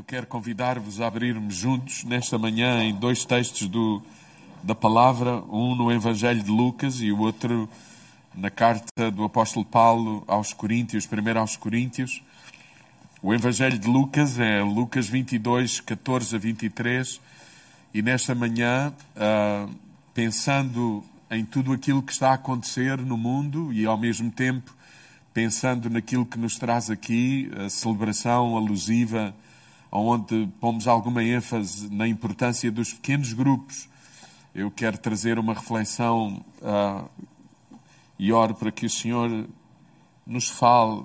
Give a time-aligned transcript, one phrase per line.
[0.00, 4.02] Eu quero convidar-vos a abrirmos juntos nesta manhã em dois textos do,
[4.62, 7.68] da palavra, um no Evangelho de Lucas e o outro
[8.34, 12.22] na carta do apóstolo Paulo aos Coríntios, primeiro aos Coríntios.
[13.22, 17.20] O Evangelho de Lucas é Lucas 22, 14 a 23,
[17.92, 19.70] e nesta manhã, uh,
[20.14, 24.74] pensando em tudo aquilo que está a acontecer no mundo e ao mesmo tempo
[25.34, 29.34] pensando naquilo que nos traz aqui, a celebração alusiva,
[29.90, 33.88] onde pomos alguma ênfase na importância dos pequenos grupos,
[34.54, 37.08] eu quero trazer uma reflexão uh,
[38.18, 39.48] e oro para que o Senhor
[40.26, 41.04] nos fale,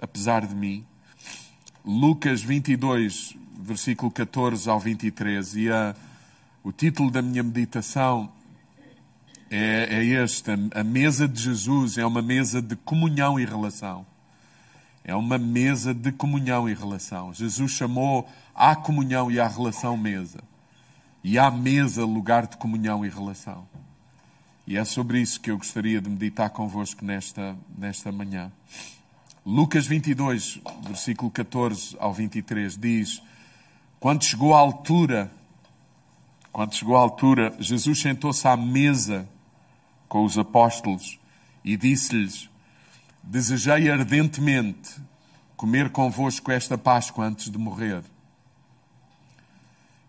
[0.00, 0.84] apesar de mim.
[1.84, 5.94] Lucas 22, versículo 14 ao 23, e a,
[6.62, 8.30] o título da minha meditação
[9.50, 14.06] é, é este: a mesa de Jesus é uma mesa de comunhão e relação.
[15.04, 17.32] É uma mesa de comunhão e relação.
[17.34, 20.40] Jesus chamou à comunhão e à relação mesa.
[21.22, 23.68] E à mesa lugar de comunhão e relação.
[24.66, 28.50] E é sobre isso que eu gostaria de meditar convosco nesta, nesta manhã.
[29.44, 33.22] Lucas 22, versículo 14 ao 23, diz:
[34.00, 35.30] Quando chegou à altura,
[36.50, 39.28] quando chegou à altura, Jesus sentou-se à mesa
[40.08, 41.18] com os apóstolos
[41.62, 42.48] e disse-lhes:
[43.26, 45.00] Desejei ardentemente
[45.56, 48.04] comer convosco esta Páscoa antes de morrer.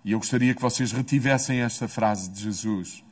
[0.03, 3.03] E eu gostaria que vocês retivessem esta frase de Jesus.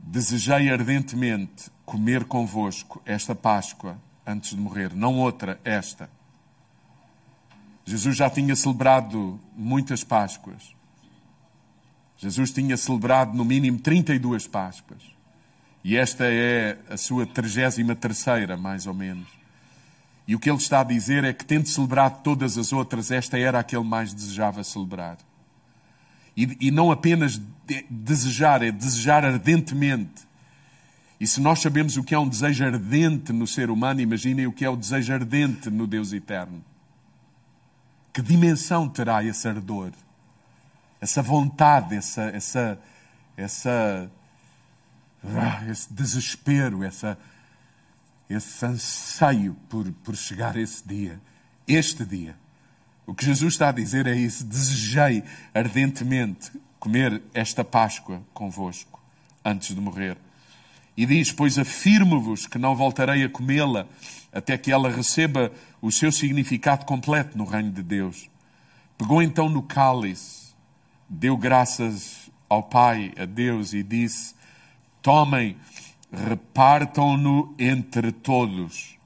[0.00, 6.10] Desejei ardentemente comer convosco esta Páscoa antes de morrer, não outra, esta.
[7.84, 10.74] Jesus já tinha celebrado muitas Páscoas.
[12.16, 15.13] Jesus tinha celebrado no mínimo 32 Páscoas.
[15.84, 17.76] E esta é a sua 33
[18.58, 19.28] mais ou menos.
[20.26, 23.38] E o que ele está a dizer é que, tendo celebrado todas as outras, esta
[23.38, 25.18] era a que ele mais desejava celebrar.
[26.34, 30.26] E, e não apenas de, desejar, é desejar ardentemente.
[31.20, 34.52] E se nós sabemos o que é um desejo ardente no ser humano, imaginem o
[34.52, 36.64] que é o desejo ardente no Deus eterno.
[38.10, 39.92] Que dimensão terá esse ardor?
[40.98, 42.78] Essa vontade, essa, essa,
[43.36, 44.10] essa
[45.70, 47.18] esse desespero, essa,
[48.28, 51.20] esse anseio por, por chegar esse dia,
[51.66, 52.36] este dia.
[53.06, 59.00] O que Jesus está a dizer é isso: desejei ardentemente comer esta Páscoa convosco
[59.44, 60.16] antes de morrer.
[60.96, 63.86] E diz: Pois afirmo-vos que não voltarei a comê-la
[64.32, 68.28] até que ela receba o seu significado completo no reino de Deus.
[68.96, 70.54] Pegou então no cálice,
[71.08, 74.34] deu graças ao Pai, a Deus, e disse:
[75.04, 75.54] Tomem,
[76.10, 78.96] repartam-no entre todos.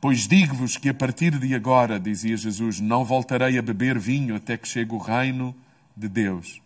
[0.00, 4.56] Pois digo-vos que a partir de agora, dizia Jesus, não voltarei a beber vinho até
[4.56, 5.52] que chegue o reino
[5.96, 6.62] de Deus.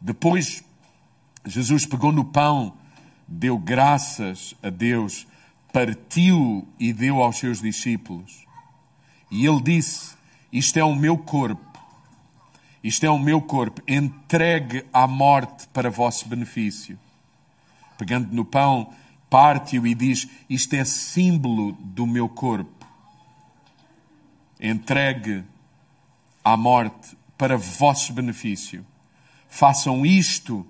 [0.00, 0.62] Depois,
[1.44, 2.72] Jesus pegou no pão,
[3.26, 5.26] deu graças a Deus,
[5.72, 8.46] partiu e deu aos seus discípulos.
[9.32, 10.14] E ele disse:
[10.52, 11.73] Isto é o meu corpo
[12.84, 16.98] isto é o meu corpo, entregue à morte para vosso benefício.
[17.96, 18.92] Pegando no pão,
[19.30, 22.86] parte-o e diz: Isto é símbolo do meu corpo.
[24.60, 25.42] Entregue
[26.44, 28.84] à morte para vosso benefício.
[29.48, 30.66] Façam isto,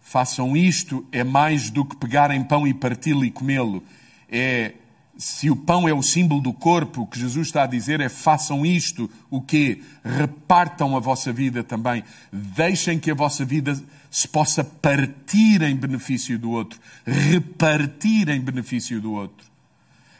[0.00, 3.82] façam isto, é mais do que pegarem pão e parti-lo e comê-lo.
[4.28, 4.74] É
[5.18, 8.08] se o pão é o símbolo do corpo, o que Jesus está a dizer é
[8.08, 12.04] façam isto, o que repartam a vossa vida também.
[12.32, 19.00] Deixem que a vossa vida se possa partir em benefício do outro, repartir em benefício
[19.00, 19.46] do outro.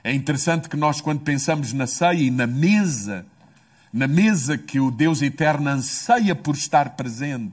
[0.02, 3.26] É interessante que nós, quando pensamos na ceia e na mesa,
[3.92, 7.52] na mesa que o Deus eterno anseia por estar presente,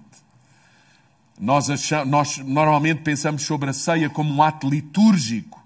[1.39, 5.62] nós, achamos, nós normalmente pensamos sobre a ceia como um ato litúrgico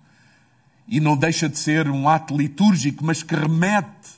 [0.88, 4.18] e não deixa de ser um ato litúrgico, mas que remete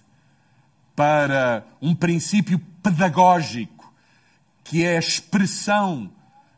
[0.96, 3.92] para um princípio pedagógico,
[4.64, 6.12] que é a expressão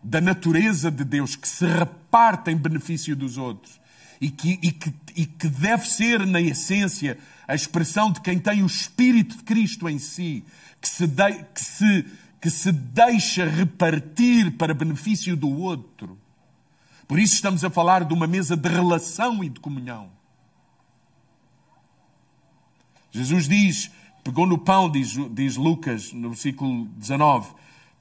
[0.03, 3.79] da natureza de Deus que se reparte em benefício dos outros
[4.21, 7.17] e que, e que, e que deve ser, na essência,
[7.47, 10.45] a expressão de quem tem o Espírito de Cristo em si,
[10.79, 12.05] que se, de, que se,
[12.39, 16.20] que se deixa repartir para benefício do outro.
[17.11, 20.11] Por isso estamos a falar de uma mesa de relação e de comunhão.
[23.11, 23.91] Jesus diz,
[24.23, 27.49] pegou no pão, diz, diz Lucas no versículo 19,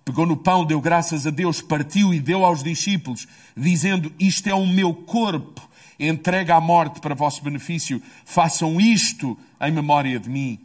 [0.04, 3.26] pegou no pão, deu graças a Deus, partiu e deu aos discípulos,
[3.56, 5.68] dizendo: Isto é o meu corpo,
[5.98, 10.60] entregue à morte para vosso benefício, façam isto em memória de mim.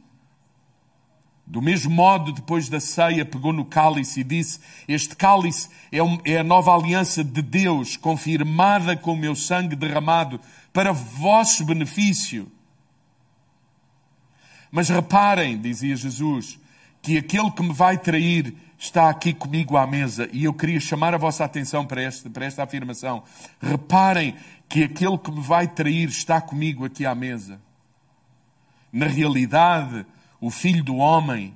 [1.48, 6.00] Do mesmo modo, depois da ceia, pegou no cálice e disse: Este cálice é,
[6.32, 10.40] é a nova aliança de Deus, confirmada com o meu sangue derramado
[10.74, 12.52] para vosso benefício.
[14.72, 16.60] Mas reparem, dizia Jesus,
[17.02, 20.28] que aquele que me vai trair está aqui comigo à mesa.
[20.34, 23.24] E eu queria chamar a vossa atenção para esta, para esta afirmação.
[23.62, 24.36] Reparem
[24.68, 27.62] que aquele que me vai trair está comigo aqui à mesa.
[28.92, 30.06] Na realidade,
[30.46, 31.56] o filho do homem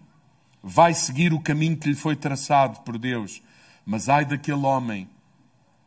[0.64, 3.40] vai seguir o caminho que lhe foi traçado por Deus.
[3.86, 5.08] Mas ai daquele homem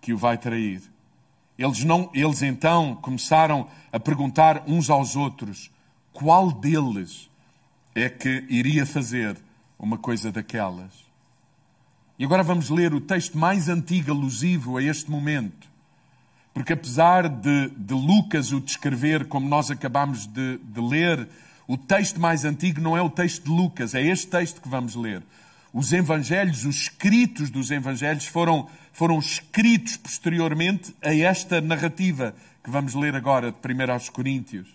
[0.00, 0.80] que o vai trair.
[1.58, 5.68] Eles, não, eles então começaram a perguntar uns aos outros
[6.12, 7.28] qual deles
[7.92, 9.36] é que iria fazer
[9.76, 10.92] uma coisa daquelas.
[12.16, 15.68] E agora vamos ler o texto mais antigo alusivo a este momento.
[16.54, 21.28] Porque apesar de, de Lucas o descrever como nós acabamos de, de ler,
[21.66, 24.94] o texto mais antigo não é o texto de Lucas, é este texto que vamos
[24.94, 25.22] ler.
[25.72, 32.94] Os evangelhos, os escritos dos evangelhos foram, foram escritos posteriormente a esta narrativa que vamos
[32.94, 34.68] ler agora de 1 aos Coríntios.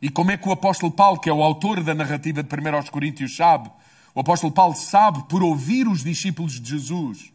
[0.00, 2.76] E como é que o apóstolo Paulo, que é o autor da narrativa de 1
[2.76, 3.68] aos Coríntios, sabe?
[4.14, 7.32] O apóstolo Paulo sabe por ouvir os discípulos de Jesus,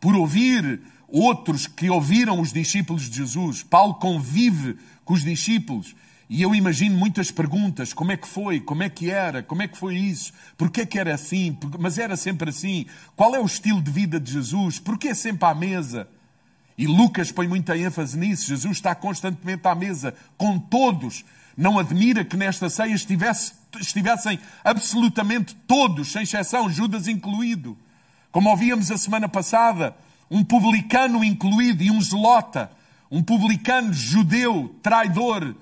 [0.00, 3.62] por ouvir outros que ouviram os discípulos de Jesus.
[3.62, 5.94] Paulo convive com os discípulos
[6.32, 8.60] e eu imagino muitas perguntas: como é que foi?
[8.60, 9.42] Como é que era?
[9.42, 10.32] Como é que foi isso?
[10.56, 11.58] Porquê que era assim?
[11.76, 12.86] Mas era sempre assim?
[13.16, 14.78] Qual é o estilo de vida de Jesus?
[14.78, 16.08] Porquê sempre à mesa?
[16.78, 18.46] E Lucas põe muita ênfase nisso.
[18.46, 21.24] Jesus está constantemente à mesa com todos.
[21.56, 27.76] Não admira que nesta ceia estivesse, estivessem absolutamente todos, sem exceção, Judas incluído.
[28.30, 29.96] Como ouvíamos a semana passada,
[30.30, 32.70] um publicano incluído e um zelota,
[33.10, 35.56] um publicano judeu, traidor,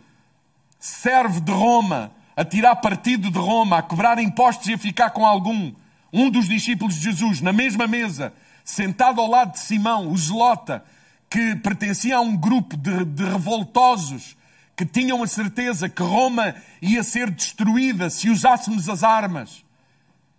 [0.79, 5.27] serve de Roma, a tirar partido de Roma, a cobrar impostos e a ficar com
[5.27, 5.73] algum.
[6.13, 8.33] Um dos discípulos de Jesus, na mesma mesa,
[8.65, 10.85] sentado ao lado de Simão, o Zelota,
[11.29, 14.37] que pertencia a um grupo de, de revoltosos
[14.77, 19.65] que tinham a certeza que Roma ia ser destruída se usássemos as armas.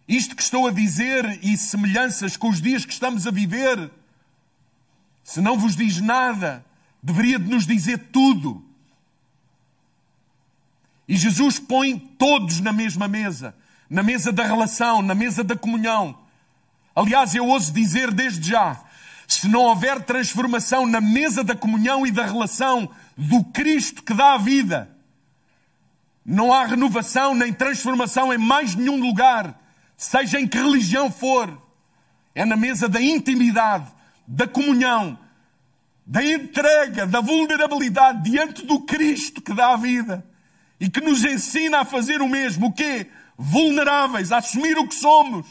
[0.08, 3.92] Isto que estou a dizer e semelhanças com os dias que estamos a viver,
[5.24, 6.66] se não vos diz nada,
[7.04, 8.66] deveria de nos dizer tudo.
[11.10, 13.56] E Jesus põe todos na mesma mesa,
[13.90, 16.16] na mesa da relação, na mesa da comunhão.
[16.96, 18.80] Aliás, eu ouso dizer desde já:
[19.28, 24.36] se não houver transformação na mesa da comunhão e da relação do Cristo que dá
[24.36, 24.88] a vida,
[26.24, 29.60] não há renovação nem transformação em mais nenhum lugar,
[29.98, 31.60] seja em que religião for.
[32.36, 33.88] É na mesa da intimidade,
[34.28, 35.18] da comunhão,
[36.06, 40.29] da entrega, da vulnerabilidade diante do Cristo que dá a vida
[40.80, 42.68] e que nos ensina a fazer o mesmo.
[42.68, 43.08] O quê?
[43.38, 45.46] Vulneráveis, a assumir o que somos.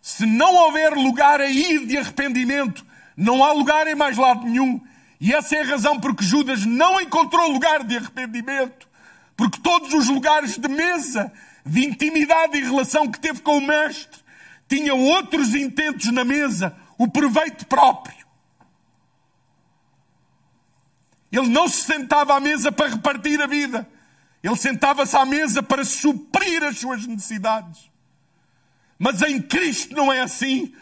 [0.00, 2.84] Se não houver lugar aí de arrependimento,
[3.16, 4.80] não há lugar em mais lado nenhum.
[5.20, 8.88] E essa é a razão porque Judas não encontrou lugar de arrependimento.
[9.36, 11.32] Porque todos os lugares de mesa,
[11.64, 14.20] de intimidade e relação que teve com o Mestre,
[14.68, 18.17] tinham outros intentos na mesa, o proveito próprio.
[21.30, 23.88] Ele não se sentava à mesa para repartir a vida.
[24.42, 27.90] Ele sentava-se à mesa para suprir as suas necessidades.
[28.98, 30.72] Mas em Cristo não é assim.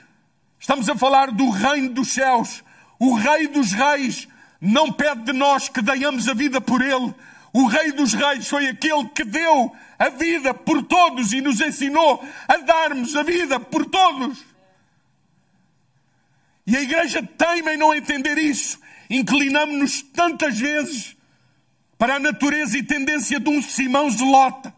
[0.59, 2.63] Estamos a falar do reino dos céus.
[2.99, 4.29] O rei dos reis
[4.61, 7.15] não pede de nós que deiamos a vida por ele.
[7.53, 12.25] O rei dos reis foi aquele que deu a vida por todos e nos ensinou
[12.47, 14.45] a darmos a vida por todos.
[16.67, 21.17] E a igreja teima em não entender isso inclinamos-nos tantas vezes
[21.99, 24.75] para a natureza e tendência de um Simão Zelota,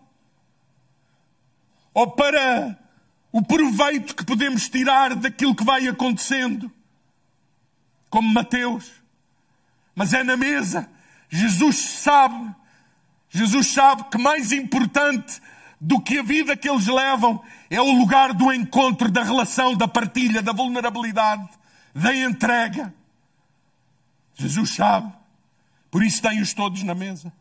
[1.92, 2.78] ou para
[3.32, 6.70] o proveito que podemos tirar daquilo que vai acontecendo,
[8.08, 8.90] como Mateus.
[9.94, 10.88] Mas é na mesa.
[11.28, 12.54] Jesus sabe,
[13.28, 15.40] Jesus sabe que mais importante
[15.80, 19.87] do que a vida que eles levam é o lugar do encontro, da relação, da
[19.87, 21.49] partilha, da vulnerabilidade,
[21.94, 22.94] da entrega.
[24.38, 25.12] Jesus sabe.
[25.90, 27.33] Por isso tem-os todos na mesa.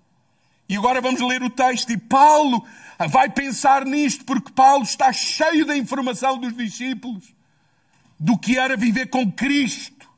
[0.68, 1.92] E agora vamos ler o texto.
[1.92, 2.66] E Paulo
[3.10, 7.36] vai pensar nisto, porque Paulo está cheio da informação dos discípulos
[8.20, 10.10] do que era viver com Cristo,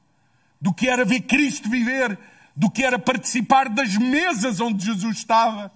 [0.60, 2.18] do que era ver Cristo viver,
[2.56, 5.72] do que era participar das mesas onde Jesus estava.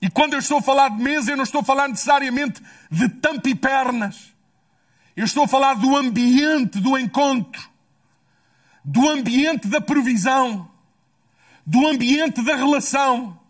[0.00, 3.08] E quando eu estou a falar de mesa, eu não estou a falar necessariamente de
[3.08, 4.34] tampa e pernas.
[5.16, 7.73] Eu estou a falar do ambiente do encontro
[8.84, 10.70] do ambiente da provisão,
[11.64, 13.40] do ambiente da relação.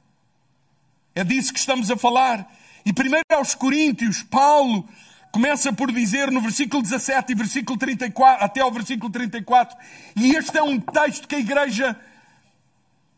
[1.14, 2.48] É disso que estamos a falar.
[2.86, 4.88] E primeiro aos Coríntios, Paulo
[5.32, 9.76] começa por dizer no versículo 17 e versículo 34, até ao versículo 34,
[10.14, 11.98] e este é um texto que a igreja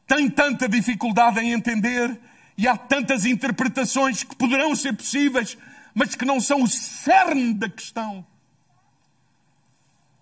[0.06, 2.18] tem tanta dificuldade em entender,
[2.56, 5.58] e há tantas interpretações que poderão ser possíveis,
[5.94, 8.24] mas que não são o cerne da questão.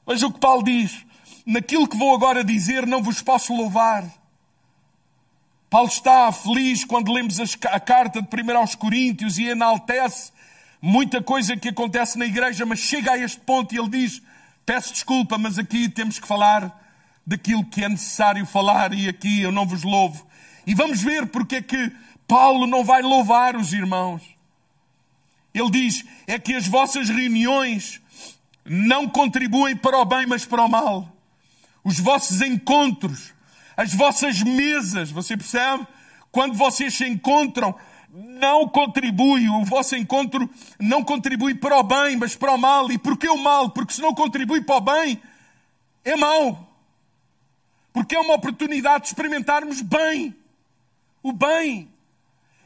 [0.05, 1.07] Veja o que Paulo diz:
[1.45, 4.05] naquilo que vou agora dizer, não vos posso louvar.
[5.69, 10.33] Paulo está feliz quando lemos a carta de 1 aos Coríntios e enaltece
[10.81, 14.23] muita coisa que acontece na igreja, mas chega a este ponto e ele diz:
[14.65, 16.81] Peço desculpa, mas aqui temos que falar
[17.27, 20.27] daquilo que é necessário falar e aqui eu não vos louvo.
[20.67, 21.93] E vamos ver porque é que
[22.29, 24.23] Paulo não vai louvar os irmãos.
[25.53, 28.01] Ele diz: é que as vossas reuniões
[28.65, 31.14] não contribuem para o bem, mas para o mal.
[31.85, 33.35] Os vossos encontros,
[33.77, 35.87] as vossas mesas, você percebe?
[36.33, 37.77] Quando vocês se encontram,
[38.11, 40.49] não contribui, o vosso encontro
[40.81, 42.91] não contribui para o bem, mas para o mal.
[42.91, 43.71] E porquê o mal?
[43.71, 45.21] Porque se não contribui para o bem,
[46.05, 46.67] é mau.
[47.93, 50.35] Porque é uma oportunidade de experimentarmos bem.
[51.23, 51.89] O bem.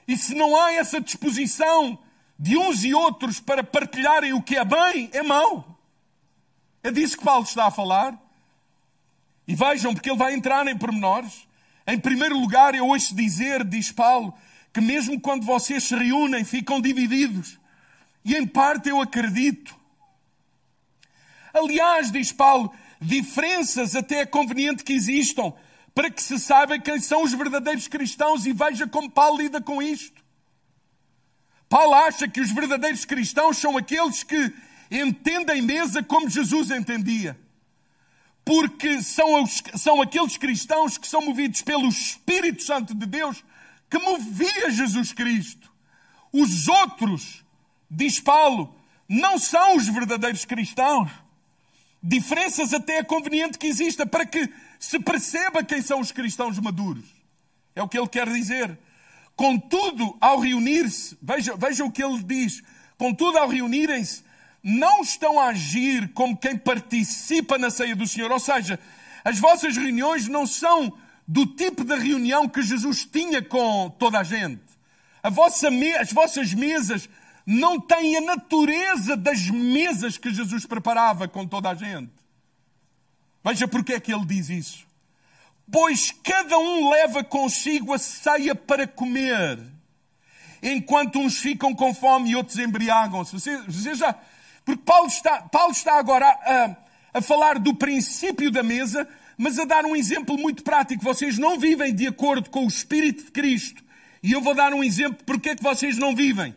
[0.06, 1.98] E se não há essa disposição
[2.38, 5.78] de uns e outros para partilharem o que é bem, é mau.
[6.82, 8.18] É disso que Paulo está a falar.
[9.48, 11.48] E vejam, porque ele vai entrar em pormenores.
[11.86, 14.34] Em primeiro lugar, eu ouço dizer, diz Paulo,
[14.74, 17.58] que mesmo quando vocês se reúnem, ficam divididos.
[18.22, 19.74] E em parte eu acredito.
[21.54, 25.54] Aliás, diz Paulo, diferenças até é conveniente que existam
[25.94, 29.82] para que se saiba quem são os verdadeiros cristãos e veja como Paulo lida com
[29.82, 30.22] isto.
[31.70, 34.52] Paulo acha que os verdadeiros cristãos são aqueles que
[34.90, 37.36] entendem mesa como Jesus entendia.
[38.48, 43.44] Porque são, os, são aqueles cristãos que são movidos pelo Espírito Santo de Deus
[43.90, 45.70] que movia Jesus Cristo.
[46.32, 47.44] Os outros,
[47.90, 48.74] diz Paulo,
[49.06, 51.10] não são os verdadeiros cristãos.
[52.02, 54.48] Diferenças até é conveniente que exista para que
[54.80, 57.04] se perceba quem são os cristãos maduros.
[57.74, 58.78] É o que ele quer dizer.
[59.36, 62.62] Contudo, ao reunir-se, veja, veja o que ele diz.
[62.96, 64.22] Contudo, ao reunirem-se,
[64.68, 68.30] não estão a agir como quem participa na ceia do Senhor.
[68.30, 68.78] Ou seja,
[69.24, 70.92] as vossas reuniões não são
[71.26, 74.62] do tipo de reunião que Jesus tinha com toda a gente.
[75.22, 75.68] A vossa
[76.00, 77.08] as vossas mesas
[77.46, 82.12] não têm a natureza das mesas que Jesus preparava com toda a gente.
[83.42, 84.86] Veja porque é que ele diz isso.
[85.70, 89.58] Pois cada um leva consigo a ceia para comer,
[90.62, 93.32] enquanto uns ficam com fome e outros embriagam-se.
[93.32, 94.14] Você, você já.
[94.68, 96.76] Porque Paulo está, Paulo está agora a,
[97.18, 101.02] a falar do princípio da mesa, mas a dar um exemplo muito prático.
[101.02, 103.82] Vocês não vivem de acordo com o Espírito de Cristo.
[104.22, 106.54] E eu vou dar um exemplo porque é que vocês não vivem.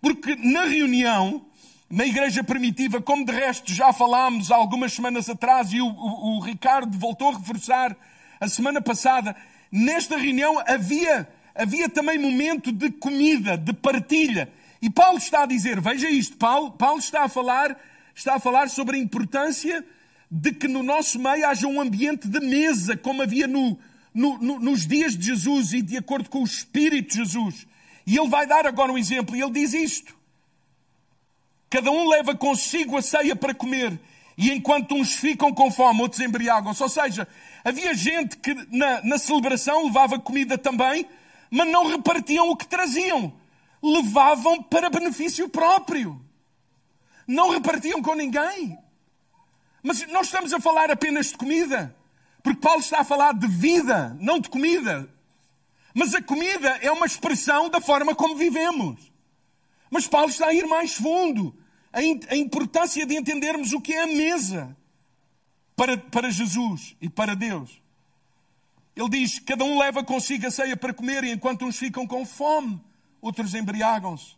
[0.00, 1.46] Porque na reunião,
[1.88, 6.40] na igreja primitiva, como de resto já falámos algumas semanas atrás e o, o, o
[6.40, 7.96] Ricardo voltou a reforçar
[8.40, 9.36] a semana passada,
[9.70, 14.50] nesta reunião havia, havia também momento de comida, de partilha.
[14.84, 17.74] E Paulo está a dizer, veja isto, Paulo, Paulo está a falar,
[18.14, 19.82] está a falar sobre a importância
[20.30, 23.78] de que no nosso meio haja um ambiente de mesa, como havia no,
[24.12, 27.66] no, no, nos dias de Jesus e de acordo com o Espírito de Jesus.
[28.06, 30.14] E ele vai dar agora um exemplo, e ele diz isto.
[31.70, 33.98] Cada um leva consigo a ceia para comer,
[34.36, 36.82] e enquanto uns ficam com fome, outros embriagam-se.
[36.82, 37.26] Ou seja,
[37.64, 41.06] havia gente que na, na celebração levava comida também,
[41.50, 43.32] mas não repartiam o que traziam.
[43.84, 46.24] Levavam para benefício próprio.
[47.26, 48.78] Não repartiam com ninguém.
[49.82, 51.94] Mas não estamos a falar apenas de comida.
[52.42, 55.06] Porque Paulo está a falar de vida, não de comida.
[55.92, 59.12] Mas a comida é uma expressão da forma como vivemos.
[59.90, 61.54] Mas Paulo está a ir mais fundo.
[61.92, 64.76] A importância de entendermos o que é a mesa
[65.76, 67.82] para, para Jesus e para Deus.
[68.96, 72.80] Ele diz: cada um leva consigo a ceia para comer, enquanto uns ficam com fome,
[73.24, 74.36] outros embriagam-se.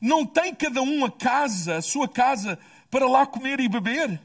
[0.00, 2.58] Não tem cada um a casa, a sua casa,
[2.90, 4.20] para lá comer e beber?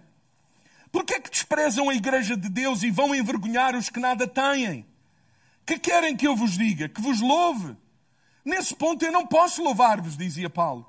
[0.92, 4.28] Por que é que desprezam a igreja de Deus e vão envergonhar os que nada
[4.28, 4.86] têm?
[5.66, 6.88] Que querem que eu vos diga?
[6.88, 7.76] Que vos louve?
[8.46, 10.88] Nesse ponto eu não posso louvar-vos, dizia Paulo.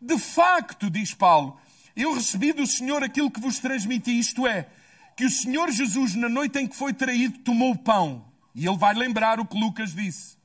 [0.00, 1.58] De facto, diz Paulo,
[1.96, 4.68] eu recebi do Senhor aquilo que vos transmiti, isto é,
[5.16, 8.24] que o Senhor Jesus, na noite em que foi traído, tomou o pão.
[8.54, 10.36] E ele vai lembrar o que Lucas disse.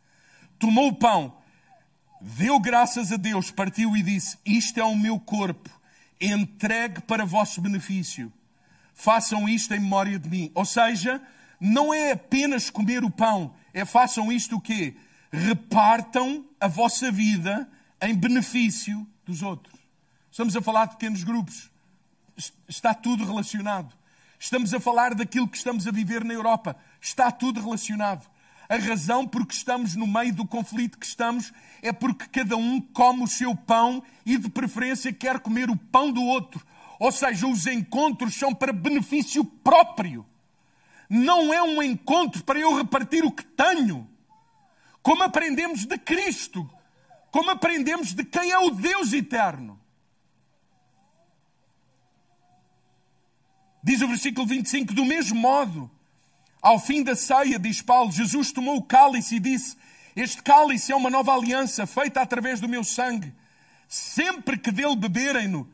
[0.59, 1.33] Tomou o pão,
[2.21, 5.69] deu graças a Deus, partiu e disse: Isto é o meu corpo,
[6.19, 8.31] entregue para vosso benefício
[8.93, 10.51] façam isto em memória de mim.
[10.53, 11.21] Ou seja,
[11.59, 14.95] não é apenas comer o pão, é façam isto o quê?
[15.33, 17.67] repartam a vossa vida
[18.01, 19.79] em benefício dos outros.
[20.29, 21.71] Estamos a falar de pequenos grupos.
[22.67, 23.95] Está tudo relacionado.
[24.37, 26.75] Estamos a falar daquilo que estamos a viver na Europa.
[26.99, 28.29] Está tudo relacionado.
[28.71, 31.51] A razão por que estamos no meio do conflito que estamos
[31.81, 36.09] é porque cada um come o seu pão e, de preferência, quer comer o pão
[36.09, 36.65] do outro.
[36.97, 40.25] Ou seja, os encontros são para benefício próprio.
[41.09, 44.09] Não é um encontro para eu repartir o que tenho.
[45.03, 46.69] Como aprendemos de Cristo.
[47.29, 49.77] Como aprendemos de quem é o Deus eterno.
[53.83, 55.91] Diz o versículo 25: do mesmo modo,
[56.61, 59.75] ao fim da ceia, diz Paulo, Jesus tomou o cálice e disse:
[60.15, 63.33] Este cálice é uma nova aliança feita através do meu sangue.
[63.87, 65.67] Sempre que dele beberem-no,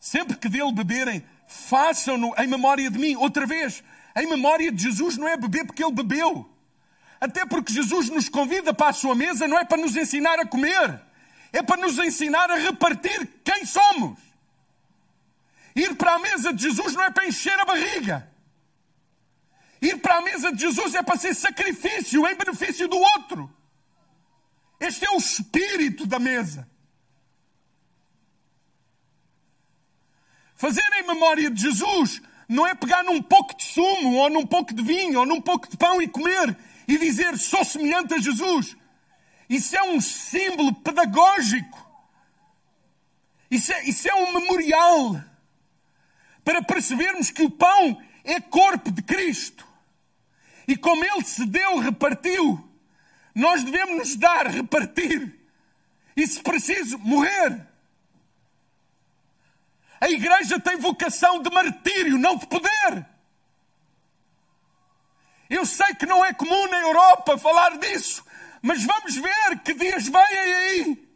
[0.00, 3.14] sempre que dele beberem, façam-no em memória de mim.
[3.16, 3.84] Outra vez,
[4.16, 6.50] em memória de Jesus não é beber porque ele bebeu.
[7.20, 10.46] Até porque Jesus nos convida para a sua mesa, não é para nos ensinar a
[10.46, 11.00] comer,
[11.52, 14.18] é para nos ensinar a repartir quem somos.
[15.74, 18.35] Ir para a mesa de Jesus não é para encher a barriga.
[19.80, 23.50] Ir para a mesa de Jesus é para ser sacrifício em benefício do outro.
[24.80, 26.68] Este é o espírito da mesa.
[30.54, 34.72] Fazer em memória de Jesus não é pegar num pouco de sumo, ou num pouco
[34.72, 36.56] de vinho, ou num pouco de pão e comer
[36.88, 38.76] e dizer sou semelhante a Jesus.
[39.48, 41.84] Isso é um símbolo pedagógico.
[43.50, 45.22] Isso é, isso é um memorial
[46.44, 49.66] para percebermos que o pão é corpo de Cristo.
[50.66, 52.62] E como Ele se deu, repartiu,
[53.34, 55.32] nós devemos nos dar, repartir.
[56.16, 57.66] E se preciso, morrer.
[60.00, 63.06] A igreja tem vocação de martírio, não de poder.
[65.48, 68.24] Eu sei que não é comum na Europa falar disso,
[68.60, 71.06] mas vamos ver que dias vêm aí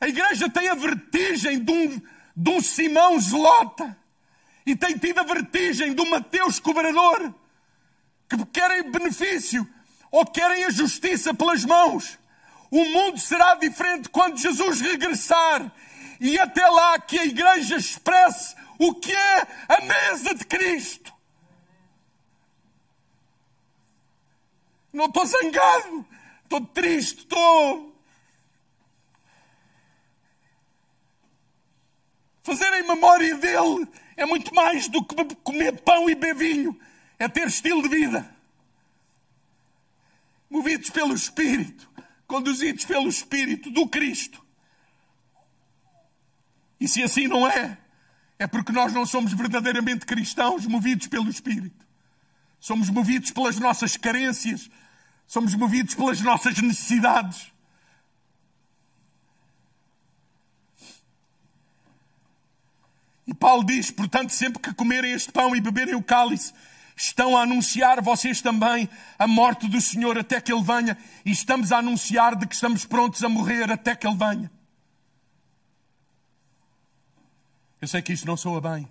[0.00, 2.02] A igreja tem a vertigem de um,
[2.36, 3.96] de um Simão Zelota
[4.66, 7.34] e tem tido a vertigem um Mateus cobrador
[8.28, 9.66] que querem benefício
[10.10, 12.18] ou querem a justiça pelas mãos.
[12.70, 15.72] O mundo será diferente quando Jesus regressar
[16.20, 21.14] e até lá que a igreja expresse o que é a mesa de Cristo.
[24.92, 26.06] Não estou zangado,
[26.44, 27.85] estou triste, estou
[32.46, 36.80] Fazer em memória dele é muito mais do que comer pão e beber vinho.
[37.18, 38.36] É ter estilo de vida.
[40.48, 41.90] Movidos pelo Espírito,
[42.24, 44.40] conduzidos pelo Espírito do Cristo.
[46.78, 47.76] E se assim não é,
[48.38, 51.84] é porque nós não somos verdadeiramente cristãos movidos pelo Espírito.
[52.60, 54.70] Somos movidos pelas nossas carências,
[55.26, 57.52] somos movidos pelas nossas necessidades.
[63.36, 66.52] Paulo diz: portanto, sempre que comerem este pão e beberem o cálice,
[66.96, 71.70] estão a anunciar vocês também a morte do Senhor até que Ele venha, e estamos
[71.70, 74.50] a anunciar de que estamos prontos a morrer até que Ele venha.
[77.80, 78.88] Eu sei que isto não soa bem.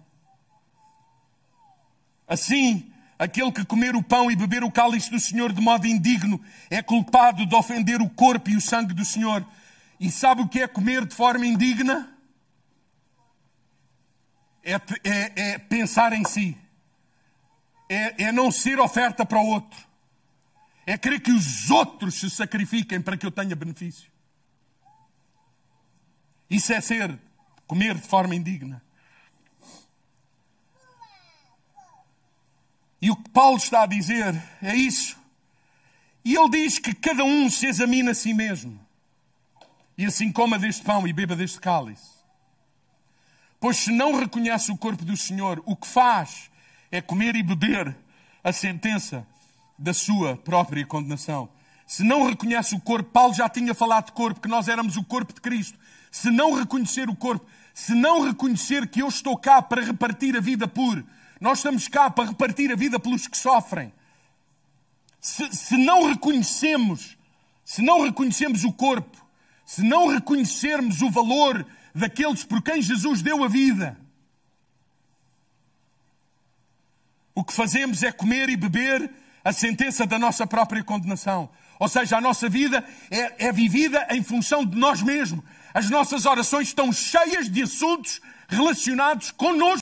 [2.27, 6.39] Assim, aquele que comer o pão e beber o cálice do Senhor de modo indigno
[6.69, 9.45] é culpado de ofender o corpo e o sangue do Senhor.
[9.99, 12.14] E sabe o que é comer de forma indigna?
[14.65, 14.73] É,
[15.03, 16.57] é, é pensar em si,
[17.87, 19.79] é, é não ser oferta para o outro,
[20.85, 24.11] é querer que os outros se sacrifiquem para que eu tenha benefício.
[26.49, 27.17] Isso é ser,
[27.67, 28.81] comer de forma indigna.
[33.01, 35.17] E o que Paulo está a dizer é isso.
[36.23, 38.79] E ele diz que cada um se examina a si mesmo.
[39.95, 42.14] E assim coma deste pão e beba deste cálice.
[43.59, 46.49] Pois se não reconhece o corpo do Senhor, o que faz
[46.91, 47.95] é comer e beber
[48.43, 49.25] a sentença
[49.77, 51.49] da sua própria condenação.
[51.87, 55.03] Se não reconhece o corpo, Paulo já tinha falado de corpo, que nós éramos o
[55.03, 55.77] corpo de Cristo.
[56.11, 60.39] Se não reconhecer o corpo, se não reconhecer que eu estou cá para repartir a
[60.39, 61.03] vida por,
[61.39, 63.93] nós estamos cá para repartir a vida pelos que sofrem.
[65.19, 67.17] Se, se não reconhecemos,
[67.63, 69.25] se não reconhecemos o corpo,
[69.65, 73.97] se não reconhecermos o valor daqueles por quem Jesus deu a vida.
[77.33, 79.09] O que fazemos é comer e beber
[79.43, 81.49] a sentença da nossa própria condenação.
[81.79, 85.43] Ou seja, a nossa vida é, é vivida em função de nós mesmos.
[85.73, 89.81] As nossas orações estão cheias de assuntos relacionados conosco.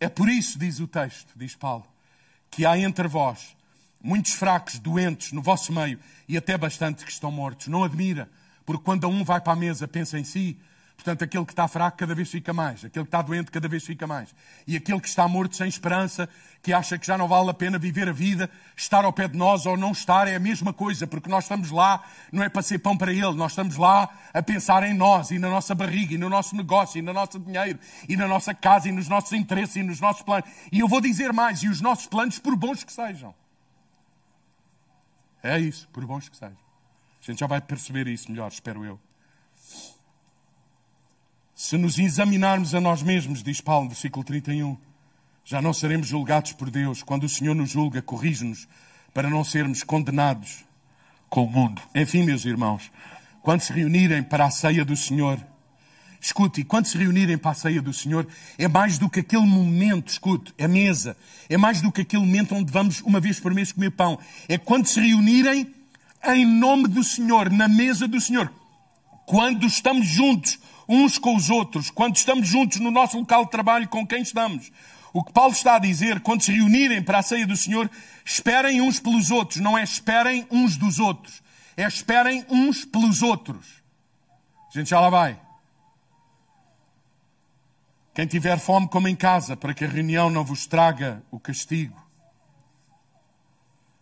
[0.00, 1.86] É por isso, diz o texto, diz Paulo,
[2.50, 3.54] que há entre vós
[4.02, 7.68] muitos fracos, doentes no vosso meio e até bastantes que estão mortos.
[7.68, 8.28] Não admira,
[8.64, 10.58] porque quando um vai para a mesa, pensa em si,
[11.02, 13.84] Portanto, aquele que está fraco cada vez fica mais, aquele que está doente cada vez
[13.84, 14.32] fica mais.
[14.64, 16.28] E aquele que está morto sem esperança,
[16.62, 19.36] que acha que já não vale a pena viver a vida, estar ao pé de
[19.36, 22.62] nós ou não estar é a mesma coisa, porque nós estamos lá, não é para
[22.62, 26.14] ser pão para ele, nós estamos lá a pensar em nós e na nossa barriga
[26.14, 29.32] e no nosso negócio e no nosso dinheiro e na nossa casa e nos nossos
[29.32, 30.48] interesses e nos nossos planos.
[30.70, 33.34] E eu vou dizer mais, e os nossos planos, por bons que sejam.
[35.42, 36.56] É isso, por bons que sejam.
[36.56, 38.98] A gente já vai perceber isso melhor, espero eu.
[41.54, 44.76] Se nos examinarmos a nós mesmos, diz Paulo, versículo 31,
[45.44, 47.02] já não seremos julgados por Deus.
[47.02, 48.68] Quando o Senhor nos julga, corrige-nos
[49.14, 50.64] para não sermos condenados
[51.28, 51.80] com o mundo.
[51.94, 52.90] Enfim, meus irmãos,
[53.42, 55.38] quando se reunirem para a ceia do Senhor,
[56.22, 60.08] escute, quando se reunirem para a ceia do Senhor, é mais do que aquele momento,
[60.08, 61.16] escute, é mesa,
[61.48, 64.18] é mais do que aquele momento onde vamos uma vez por mês comer pão.
[64.48, 65.74] É quando se reunirem
[66.24, 68.52] em nome do Senhor, na mesa do Senhor.
[69.26, 73.88] Quando estamos juntos, uns com os outros, quando estamos juntos no nosso local de trabalho
[73.88, 74.70] com quem estamos.
[75.12, 77.90] O que Paulo está a dizer, quando se reunirem para a ceia do Senhor,
[78.24, 81.42] esperem uns pelos outros, não é esperem uns dos outros,
[81.76, 83.66] é esperem uns pelos outros.
[84.72, 85.41] A gente já lá vai.
[88.14, 91.96] Quem tiver fome, come em casa, para que a reunião não vos traga o castigo.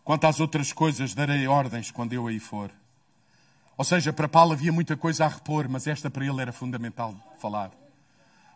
[0.03, 2.73] Quanto às outras coisas, darei ordens quando eu aí for.
[3.77, 7.15] Ou seja, para Paulo havia muita coisa a repor, mas esta para ele era fundamental
[7.41, 7.71] falar.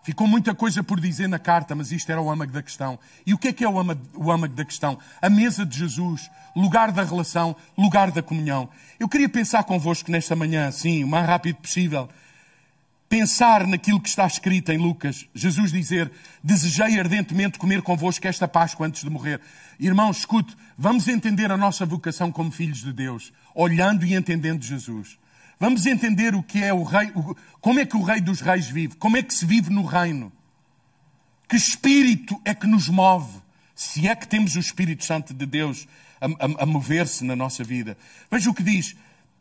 [0.03, 2.99] Ficou muita coisa por dizer na carta, mas isto era o âmago da questão.
[3.25, 4.99] E o que é que é o âmago da questão?
[5.23, 8.69] A mesa de Jesus, lugar da relação, lugar da comunhão.
[9.01, 12.07] Eu queria pensar convosco nesta manhã, assim, o mais rápido possível,
[13.14, 15.24] pensar naquilo que está escrito em Lucas.
[15.33, 16.11] Jesus dizer,
[16.42, 19.40] desejei ardentemente comer convosco esta Páscoa antes de morrer.
[19.79, 25.16] Irmãos, escute, vamos entender a nossa vocação como filhos de Deus, olhando e entendendo Jesus.
[25.61, 27.12] Vamos entender o que é o rei,
[27.61, 30.33] como é que o rei dos reis vive, como é que se vive no reino.
[31.48, 33.40] Que espírito é que nos move,
[33.77, 35.87] se é que temos o Espírito Santo de Deus
[36.20, 37.96] a, a, a mover-se na nossa vida.
[38.29, 38.96] Veja o que diz.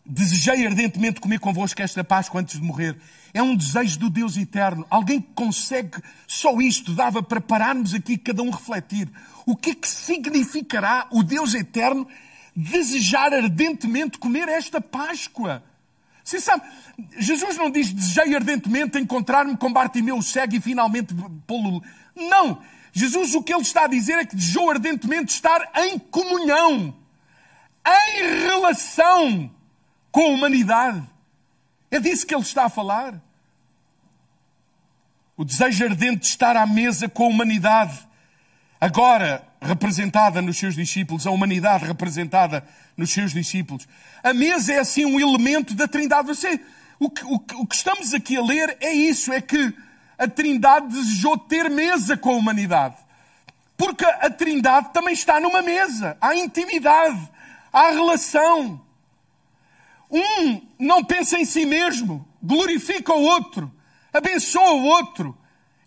[0.05, 2.97] Desejei ardentemente comer convosco esta Páscoa antes de morrer.
[3.33, 4.85] É um desejo do Deus eterno.
[4.89, 9.09] Alguém que consegue só isto dava para pararmos aqui cada um refletir.
[9.45, 12.05] O que é que significará o Deus eterno
[12.53, 15.63] desejar ardentemente comer esta Páscoa?
[16.21, 16.63] Você sabe,
[17.17, 21.15] Jesus não diz desejei ardentemente encontrar-me com Bartimeu cego e finalmente
[21.47, 21.81] pô-lo.
[22.15, 22.61] Não!
[22.91, 26.93] Jesus o que ele está a dizer é que desejou ardentemente estar em comunhão,
[27.85, 29.49] em relação
[30.13, 31.03] com a humanidade.
[31.89, 33.19] É disso que ele está a falar.
[35.35, 38.07] O desejo ardente de estar à mesa com a humanidade,
[38.79, 42.63] agora representada nos seus discípulos, a humanidade representada
[42.95, 43.87] nos seus discípulos.
[44.23, 46.27] A mesa é assim um elemento da Trindade.
[46.27, 46.61] Você,
[46.99, 49.73] o, que, o, o que estamos aqui a ler é isso: é que
[50.15, 52.97] a Trindade desejou ter mesa com a humanidade.
[53.75, 56.15] Porque a Trindade também está numa mesa.
[56.21, 57.27] Há intimidade,
[57.71, 58.79] há relação.
[60.13, 63.73] Um não pensa em si mesmo, glorifica o outro,
[64.13, 65.35] abençoa o outro,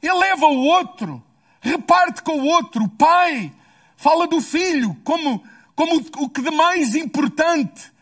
[0.03, 1.23] eleva o outro,
[1.61, 2.85] reparte com o outro.
[2.85, 3.53] O pai
[3.97, 5.45] fala do filho como,
[5.77, 7.93] como o que de mais importante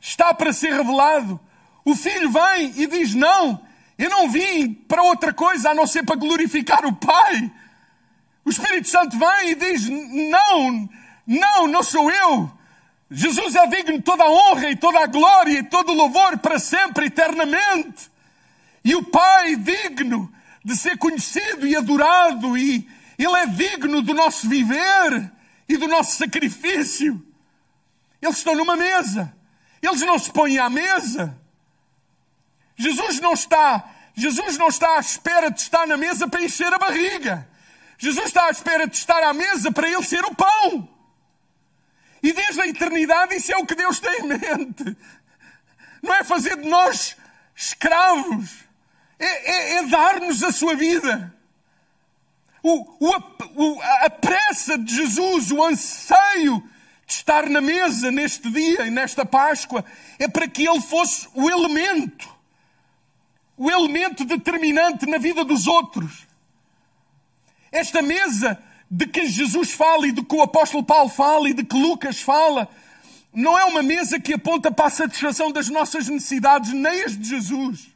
[0.00, 1.38] está para ser revelado.
[1.84, 3.62] O filho vem e diz: Não,
[3.96, 7.52] eu não vim para outra coisa a não ser para glorificar o Pai.
[8.44, 10.88] O Espírito Santo vem e diz: Não,
[11.24, 12.50] não, não sou eu.
[13.10, 16.38] Jesus é digno de toda a honra e toda a glória e todo o louvor
[16.38, 18.10] para sempre, eternamente.
[18.84, 20.32] E o Pai digno
[20.64, 25.32] de ser conhecido e adorado, e Ele é digno do nosso viver
[25.68, 27.24] e do nosso sacrifício.
[28.20, 29.32] Eles estão numa mesa.
[29.80, 31.38] Eles não se põem à mesa.
[32.76, 36.78] Jesus não está, Jesus não está à espera de estar na mesa para encher a
[36.78, 37.48] barriga.
[37.98, 40.95] Jesus está à espera de estar à mesa para ele ser o pão.
[42.26, 44.96] E desde a eternidade isso é o que Deus tem em mente.
[46.02, 47.16] Não é fazer de nós
[47.54, 48.64] escravos,
[49.16, 51.32] é, é, é dar-nos a sua vida.
[52.64, 53.12] O,
[53.54, 56.68] o, a, pressa de Jesus, o anseio
[57.06, 59.84] de estar na mesa neste dia e nesta Páscoa,
[60.18, 62.28] é para que ele fosse o elemento,
[63.56, 66.26] o elemento determinante na vida dos outros.
[67.70, 68.60] Esta mesa
[68.90, 72.20] de que Jesus fala e de que o apóstolo Paulo fala e de que Lucas
[72.20, 72.68] fala,
[73.32, 77.28] não é uma mesa que aponta para a satisfação das nossas necessidades, nem as de
[77.28, 77.88] Jesus,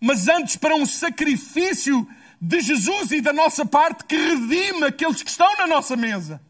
[0.00, 2.08] mas antes para um sacrifício
[2.40, 6.40] de Jesus e da nossa parte que redime aqueles que estão na nossa mesa.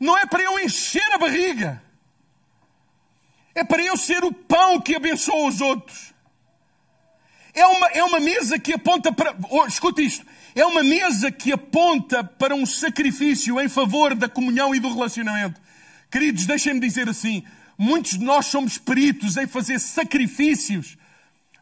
[0.00, 1.82] Não é para eu encher a barriga.
[3.54, 6.13] É para eu ser o pão que abençoa os outros.
[7.54, 9.36] É uma, é uma mesa que aponta para.
[9.50, 10.26] Oh, escuta isto.
[10.54, 15.60] É uma mesa que aponta para um sacrifício em favor da comunhão e do relacionamento.
[16.10, 17.44] Queridos, deixem-me dizer assim:
[17.78, 20.96] muitos de nós somos peritos em fazer sacrifícios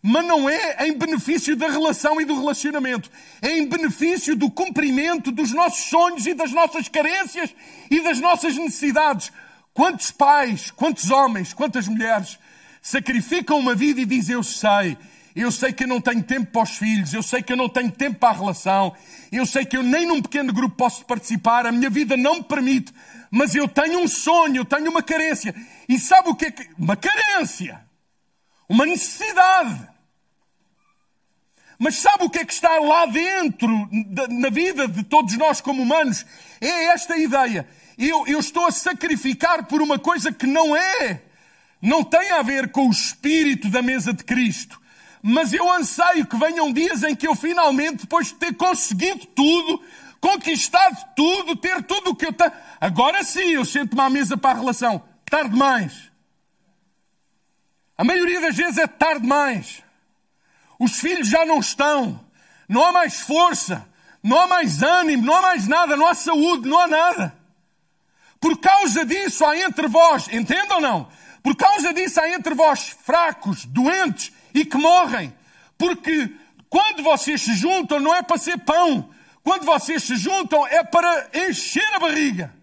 [0.05, 3.09] mas não é em benefício da relação e do relacionamento.
[3.41, 7.55] É em benefício do cumprimento dos nossos sonhos e das nossas carências
[7.89, 9.31] e das nossas necessidades.
[9.73, 12.37] Quantos pais, quantos homens, quantas mulheres
[12.83, 14.99] sacrificam uma vida e dizem: Eu sei,
[15.35, 17.69] eu sei que eu não tenho tempo para os filhos, eu sei que eu não
[17.69, 18.95] tenho tempo para a relação,
[19.31, 22.43] eu sei que eu nem num pequeno grupo posso participar, a minha vida não me
[22.43, 22.93] permite,
[23.31, 25.55] mas eu tenho um sonho, eu tenho uma carência.
[25.89, 26.69] E sabe o que é que.
[26.79, 27.83] Uma carência,
[28.69, 29.89] uma necessidade.
[31.79, 33.89] Mas sabe o que é que está lá dentro,
[34.29, 36.27] na vida de todos nós como humanos?
[36.61, 37.67] É esta ideia.
[37.99, 41.23] Eu, eu estou a sacrificar por uma coisa que não é.
[41.81, 44.81] Não tem a ver com o espírito da mesa de Cristo.
[45.23, 49.81] Mas eu anseio que venham dias em que eu finalmente, depois de ter conseguido tudo,
[50.21, 52.53] conquistado tudo, ter tudo o que eu tenho.
[52.81, 55.03] Agora sim, eu sento-me à mesa para a relação.
[55.25, 56.11] Tarde demais.
[57.97, 59.83] A maioria das vezes é tarde demais.
[60.79, 62.21] Os filhos já não estão.
[62.69, 63.87] Não há mais força.
[64.23, 65.23] Não há mais ânimo.
[65.25, 65.97] Não há mais nada.
[65.97, 66.69] Não há saúde.
[66.69, 67.43] Não há nada.
[68.43, 71.09] Por causa disso há entre vós, entendam ou não?
[71.45, 75.35] Por causa disso há entre vós fracos, doentes e que morrem.
[75.77, 76.35] Porque
[76.69, 79.11] quando vocês se juntam não é para ser pão.
[79.43, 82.55] Quando vocês se juntam é para encher a barriga.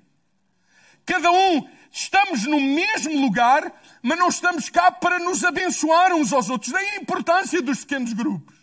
[1.06, 3.72] Cada um estamos no mesmo lugar,
[4.02, 6.72] mas não estamos cá para nos abençoar uns aos outros.
[6.72, 8.58] Daí a importância dos pequenos grupos.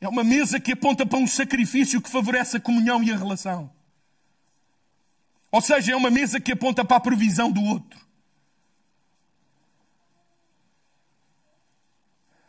[0.00, 3.75] É uma mesa que aponta para um sacrifício que favorece a comunhão e a relação.
[5.50, 8.04] Ou seja, é uma mesa que aponta para a provisão do outro.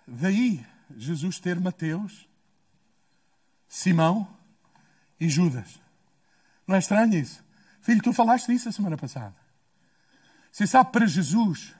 [0.07, 2.27] Daí Jesus ter Mateus,
[3.67, 4.27] Simão
[5.19, 5.79] e Judas.
[6.65, 7.43] Não é estranho isso?
[7.81, 9.35] Filho, tu falaste disso a semana passada.
[10.51, 11.73] Você sabe, para Jesus,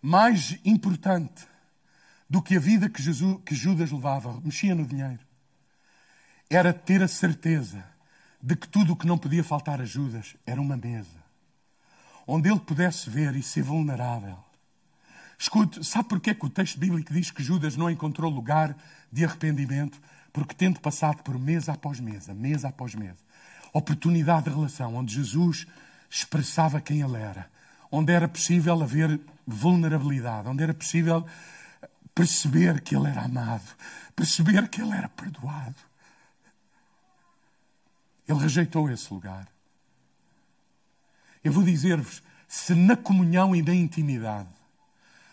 [0.00, 1.46] mais importante
[2.28, 5.20] do que a vida que, Jesus, que Judas levava, mexia no dinheiro,
[6.48, 7.84] era ter a certeza
[8.46, 11.26] de que tudo o que não podia faltar a Judas era uma mesa
[12.24, 14.38] onde ele pudesse ver e ser vulnerável.
[15.36, 18.76] Escute, sabe porquê que o texto bíblico diz que Judas não encontrou lugar
[19.12, 20.00] de arrependimento?
[20.32, 23.18] Porque tendo passado por mesa após mesa, mesa após mesa,
[23.72, 25.66] oportunidade de relação onde Jesus
[26.08, 27.50] expressava quem ele era,
[27.90, 31.26] onde era possível haver vulnerabilidade, onde era possível
[32.14, 33.74] perceber que ele era amado,
[34.14, 35.76] perceber que ele era perdoado.
[38.28, 39.46] Ele rejeitou esse lugar.
[41.42, 44.48] Eu vou dizer-vos: se na comunhão e na intimidade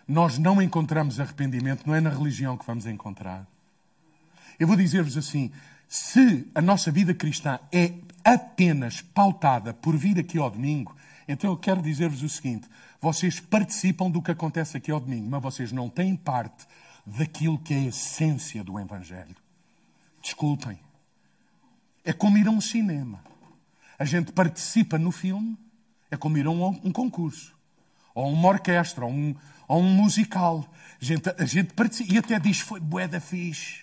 [0.08, 3.48] nós não encontramos arrependimento, não é na religião que vamos encontrar.
[4.60, 5.52] Eu vou dizer-vos assim:
[5.88, 10.96] se a nossa vida cristã é apenas pautada por vir aqui ao domingo,
[11.28, 12.68] então eu quero dizer-vos o seguinte:
[13.02, 16.68] vocês participam do que acontece aqui ao domingo, mas vocês não têm parte
[17.06, 19.36] daquilo que é a essência do Evangelho.
[20.22, 20.80] Desculpem.
[22.04, 23.24] É como ir a um cinema.
[23.98, 25.58] A gente participa no filme,
[26.12, 27.56] é como ir a um, um concurso,
[28.14, 29.36] ou uma orquestra, ou um,
[29.68, 30.68] ou um musical.
[31.02, 33.83] A gente, a gente participa e até diz: foi bué da fixe.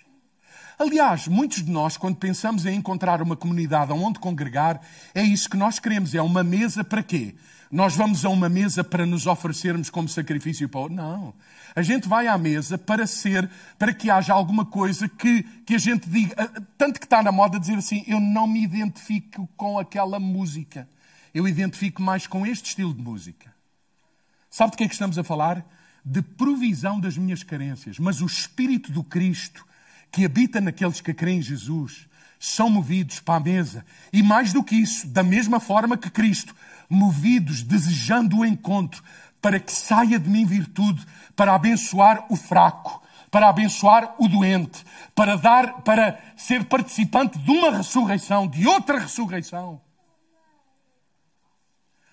[0.80, 4.80] Aliás, muitos de nós, quando pensamos em encontrar uma comunidade onde congregar,
[5.14, 6.14] é isso que nós queremos.
[6.14, 7.34] É uma mesa para quê?
[7.70, 11.34] Nós vamos a uma mesa para nos oferecermos como sacrifício para Não.
[11.76, 15.78] A gente vai à mesa para ser, para que haja alguma coisa que, que a
[15.78, 16.34] gente diga.
[16.38, 20.88] Ah, tanto que está na moda dizer assim: eu não me identifico com aquela música.
[21.34, 23.54] Eu identifico mais com este estilo de música.
[24.48, 25.62] Sabe de que é que estamos a falar?
[26.02, 27.98] De provisão das minhas carências.
[27.98, 29.68] Mas o Espírito do Cristo
[30.10, 33.84] que habita naqueles que creem em Jesus são movidos para a mesa.
[34.12, 36.56] E mais do que isso, da mesma forma que Cristo,
[36.88, 39.02] movidos, desejando o encontro,
[39.40, 45.36] para que saia de mim virtude, para abençoar o fraco, para abençoar o doente, para
[45.36, 49.80] dar, para ser participante de uma ressurreição, de outra ressurreição.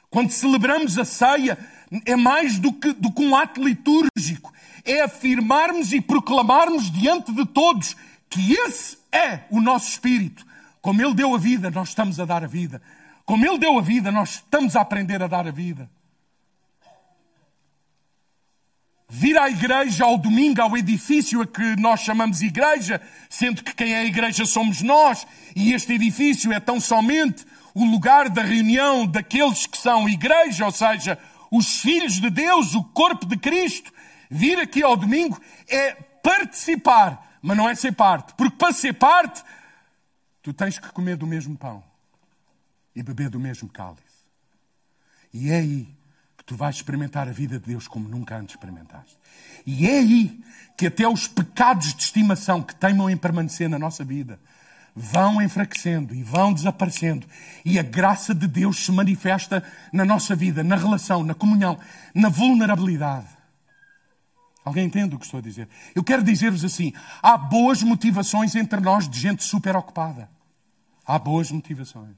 [0.10, 1.58] Quando celebramos a ceia,
[2.06, 7.46] é mais do que, do que um ato litúrgico, é afirmarmos e proclamarmos diante de
[7.46, 7.96] todos
[8.30, 10.46] que esse é o nosso espírito.
[10.82, 12.82] Como Ele deu a vida, nós estamos a dar a vida.
[13.26, 15.90] Como Ele deu a vida, nós estamos a aprender a dar a vida.
[19.10, 23.94] vir à igreja ao domingo, ao edifício a que nós chamamos igreja, sendo que quem
[23.94, 29.06] é a igreja somos nós, e este edifício é tão somente o lugar da reunião
[29.06, 31.18] daqueles que são igreja, ou seja,
[31.52, 33.92] os filhos de Deus, o corpo de Cristo,
[34.30, 38.34] vir aqui ao domingo é participar, mas não é ser parte.
[38.34, 39.44] Porque para ser parte,
[40.42, 41.84] tu tens que comer do mesmo pão
[42.96, 44.04] e beber do mesmo cálice.
[45.34, 45.96] E é aí
[46.38, 49.18] que tu vais experimentar a vida de Deus como nunca antes experimentaste.
[49.66, 50.44] E é aí
[50.78, 54.40] que até os pecados de estimação que teimam em permanecer na nossa vida
[54.98, 57.28] vão enfraquecendo e vão desaparecendo.
[57.64, 61.78] E a graça de Deus se manifesta na nossa vida, na relação, na comunhão,
[62.16, 63.28] na vulnerabilidade.
[64.66, 65.70] Alguém entende o que estou a dizer?
[65.94, 70.30] Eu quero dizer-vos assim: há boas motivações entre nós de gente super ocupada.
[71.06, 72.18] Há boas motivações.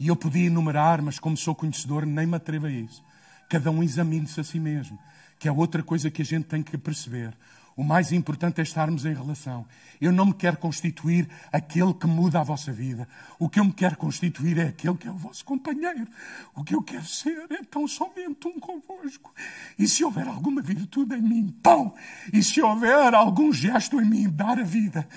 [0.00, 3.04] E eu podia enumerar, mas como sou conhecedor, nem me atrevo a isso.
[3.48, 4.98] Cada um examine-se a si mesmo,
[5.38, 7.34] que é outra coisa que a gente tem que perceber.
[7.78, 9.64] O mais importante é estarmos em relação.
[10.00, 13.08] Eu não me quero constituir aquele que muda a vossa vida.
[13.38, 16.08] O que eu me quero constituir é aquele que é o vosso companheiro.
[16.56, 19.32] O que eu quero ser é tão somente um convosco.
[19.78, 21.94] E se houver alguma virtude em mim, pão.
[22.32, 25.08] E se houver algum gesto em mim, dar a vida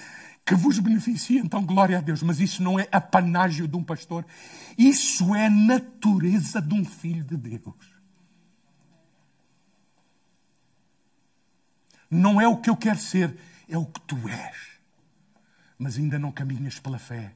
[0.45, 2.21] que vos beneficie, então glória a Deus.
[2.21, 4.23] Mas isso não é apanágio de um pastor.
[4.77, 7.90] Isso é natureza de um filho de Deus.
[12.11, 13.33] Não é o que eu quero ser,
[13.69, 14.57] é o que tu és.
[15.79, 17.31] Mas ainda não caminhas pela fé.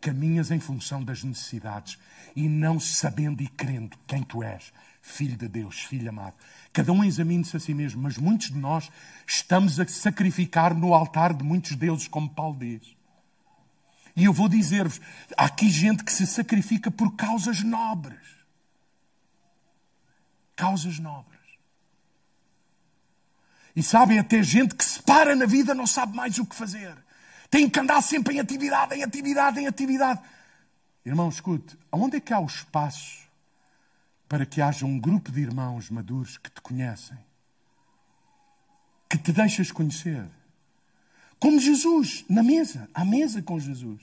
[0.00, 1.98] Caminhas em função das necessidades
[2.34, 6.34] e não sabendo e crendo quem tu és, filho de Deus, filho amado.
[6.72, 8.90] Cada um examine-se a si mesmo, mas muitos de nós
[9.26, 12.94] estamos a sacrificar no altar de muitos deuses, como Paulo diz.
[14.16, 15.00] E eu vou dizer-vos:
[15.36, 18.18] há aqui gente que se sacrifica por causas nobres.
[20.56, 21.43] Causas nobres.
[23.76, 26.96] E sabem, até gente que se para na vida não sabe mais o que fazer.
[27.50, 30.20] Tem que andar sempre em atividade, em atividade, em atividade.
[31.04, 33.24] Irmão, escute, aonde é que há o espaço
[34.28, 37.18] para que haja um grupo de irmãos maduros que te conhecem?
[39.08, 40.24] Que te deixas conhecer?
[41.38, 44.00] Como Jesus, na mesa, à mesa com Jesus.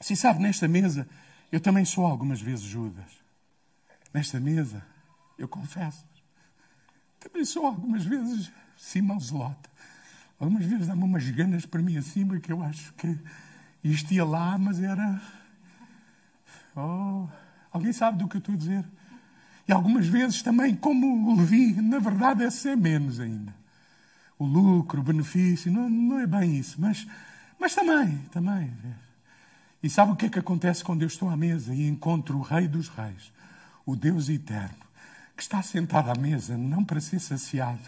[0.00, 1.06] Você sabe, nesta mesa,
[1.52, 3.20] eu também sou algumas vezes Judas.
[4.14, 4.82] Nesta mesa,
[5.36, 6.09] eu confesso.
[7.20, 9.70] Também sou algumas vezes Simão Zelota.
[10.38, 13.16] Algumas vezes dá-me umas ganas para mim acima que eu acho que
[13.84, 15.20] isto ia lá, mas era.
[16.74, 17.28] Oh,
[17.70, 18.84] alguém sabe do que eu estou a dizer?
[19.68, 23.54] E algumas vezes também, como o Levi, na verdade, é menos ainda.
[24.38, 27.06] O lucro, o benefício, não, não é bem isso, mas,
[27.58, 28.72] mas também, também.
[29.82, 32.42] E sabe o que é que acontece quando eu estou à mesa e encontro o
[32.42, 33.30] Rei dos Reis,
[33.84, 34.89] o Deus eterno,
[35.40, 37.80] que está sentado à mesa não para ser saciado,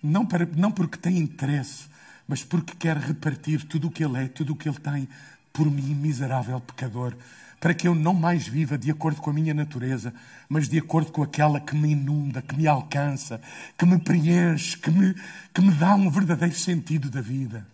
[0.00, 1.86] não, para, não porque tem interesse,
[2.28, 5.08] mas porque quer repartir tudo o que ele é, tudo o que ele tem
[5.52, 7.16] por mim, miserável pecador,
[7.58, 10.14] para que eu não mais viva de acordo com a minha natureza,
[10.48, 13.40] mas de acordo com aquela que me inunda, que me alcança,
[13.76, 15.12] que me preenche, que me,
[15.52, 17.66] que me dá um verdadeiro sentido da vida.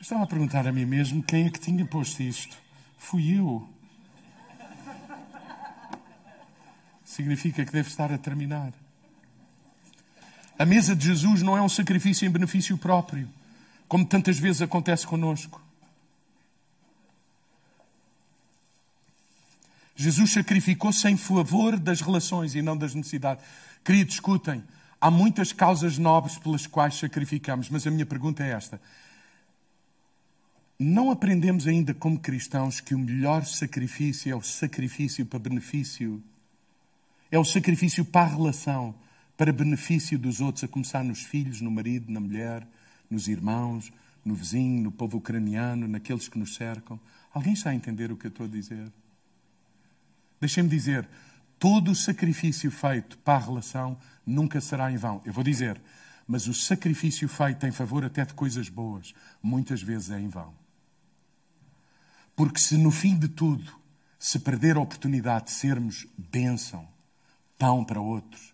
[0.00, 2.58] Estava a perguntar a mim mesmo quem é que tinha posto isto.
[2.98, 3.73] Fui eu.
[7.14, 8.72] Significa que deve estar a terminar.
[10.58, 13.28] A mesa de Jesus não é um sacrifício em benefício próprio,
[13.88, 15.60] como tantas vezes acontece conosco.
[19.96, 23.44] Jesus sacrificou-se favor das relações e não das necessidades.
[23.84, 24.62] Queridos, escutem,
[25.00, 28.80] há muitas causas nobres pelas quais sacrificamos, mas a minha pergunta é esta:
[30.78, 36.20] não aprendemos ainda como cristãos que o melhor sacrifício é o sacrifício para benefício
[37.34, 38.94] é o sacrifício para a relação,
[39.36, 42.64] para benefício dos outros, a começar nos filhos, no marido, na mulher,
[43.10, 43.92] nos irmãos,
[44.24, 46.98] no vizinho, no povo ucraniano, naqueles que nos cercam.
[47.32, 48.86] Alguém está a entender o que eu estou a dizer?
[50.40, 51.08] Deixem-me dizer,
[51.58, 55.20] todo o sacrifício feito para a relação nunca será em vão.
[55.24, 55.82] Eu vou dizer,
[56.28, 59.12] mas o sacrifício feito em favor até de coisas boas,
[59.42, 60.54] muitas vezes é em vão.
[62.36, 63.76] Porque se no fim de tudo
[64.20, 66.93] se perder a oportunidade de sermos bênção,
[67.58, 68.52] pão para outros.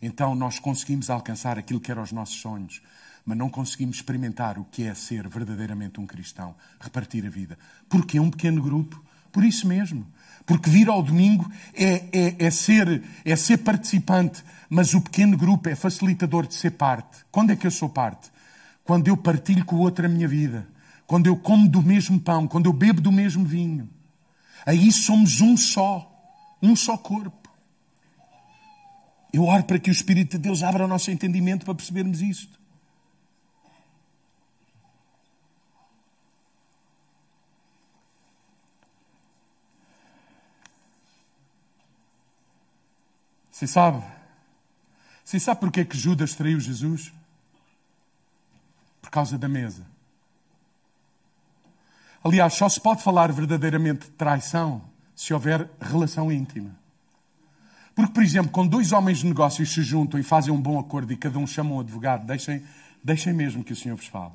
[0.00, 2.82] Então nós conseguimos alcançar aquilo que eram os nossos sonhos,
[3.24, 7.58] mas não conseguimos experimentar o que é ser verdadeiramente um cristão, repartir a vida.
[7.88, 10.06] Porque é um pequeno grupo, por isso mesmo.
[10.46, 15.68] Porque vir ao domingo é, é, é, ser, é ser participante, mas o pequeno grupo
[15.68, 17.24] é facilitador de ser parte.
[17.32, 18.30] Quando é que eu sou parte?
[18.84, 20.68] Quando eu partilho com o outro a minha vida.
[21.04, 23.88] Quando eu como do mesmo pão, quando eu bebo do mesmo vinho.
[24.64, 26.08] Aí somos um só,
[26.62, 27.45] um só corpo.
[29.32, 32.58] Eu oro para que o Espírito de Deus abra o nosso entendimento para percebermos isto.
[43.50, 44.04] Você sabe?
[45.24, 47.10] Você sabe porque é que Judas traiu Jesus?
[49.00, 49.86] Por causa da mesa.
[52.22, 54.82] Aliás, só se pode falar verdadeiramente de traição
[55.14, 56.76] se houver relação íntima.
[57.96, 61.10] Porque, por exemplo, quando dois homens de negócios se juntam e fazem um bom acordo
[61.14, 62.62] e cada um chama um advogado, deixem,
[63.02, 64.34] deixem mesmo que o Senhor vos fale.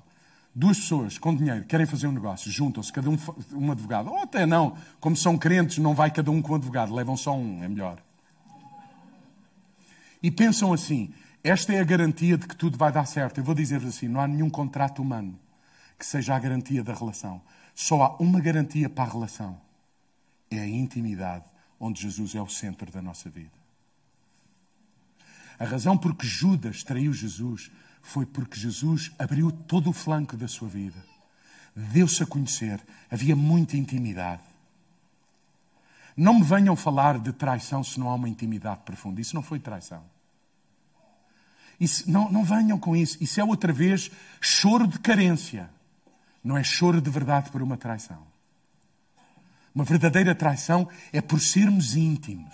[0.54, 3.18] Duas pessoas com dinheiro querem fazer um negócio, juntam-se, cada um
[3.54, 4.10] um advogado.
[4.10, 7.38] Ou até não, como são crentes, não vai cada um com um advogado, levam só
[7.38, 8.00] um, é melhor.
[10.24, 13.38] E pensam assim: esta é a garantia de que tudo vai dar certo.
[13.38, 15.40] Eu vou dizer assim: não há nenhum contrato humano
[16.00, 17.40] que seja a garantia da relação.
[17.76, 19.62] Só há uma garantia para a relação:
[20.50, 21.46] é a intimidade
[21.82, 23.52] onde Jesus é o centro da nossa vida.
[25.60, 27.72] A razão por que Judas traiu Jesus
[28.04, 31.04] foi porque Jesus abriu todo o flanco da sua vida.
[31.76, 32.80] Deu-se a conhecer,
[33.10, 34.44] havia muita intimidade.
[36.16, 39.20] Não me venham falar de traição se não há uma intimidade profunda.
[39.20, 40.04] Isso não foi traição.
[41.80, 43.18] Isso, não, não venham com isso.
[43.22, 45.70] Isso é outra vez choro de carência.
[46.44, 48.31] Não é choro de verdade por uma traição.
[49.74, 52.54] Uma verdadeira traição é por sermos íntimos,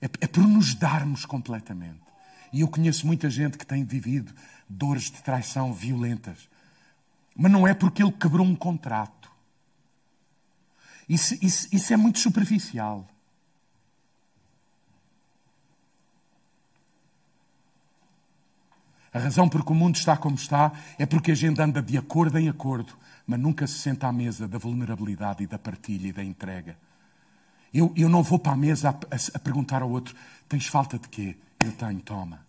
[0.00, 2.00] é, é por nos darmos completamente.
[2.52, 4.32] E eu conheço muita gente que tem vivido
[4.68, 6.48] dores de traição violentas,
[7.34, 9.30] mas não é porque ele quebrou um contrato.
[11.08, 13.08] Isso, isso, isso é muito superficial.
[19.12, 21.96] A razão por que o mundo está como está é porque a gente anda de
[21.96, 22.96] acordo em acordo
[23.28, 26.78] mas nunca se senta à mesa da vulnerabilidade e da partilha e da entrega.
[27.74, 30.16] Eu, eu não vou para a mesa a, a, a perguntar ao outro:
[30.48, 31.36] tens falta de quê?
[31.62, 32.40] Eu tenho, toma.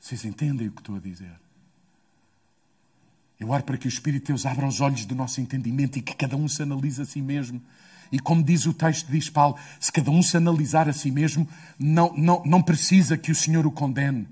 [0.00, 1.30] Vocês entendem o que estou a dizer?
[3.38, 6.02] Eu oro para que o Espírito de Deus abra os olhos do nosso entendimento e
[6.02, 7.62] que cada um se analise a si mesmo.
[8.10, 11.48] E como diz o texto, diz Paulo, se cada um se analisar a si mesmo,
[11.78, 14.26] não, não, não precisa que o Senhor o condene.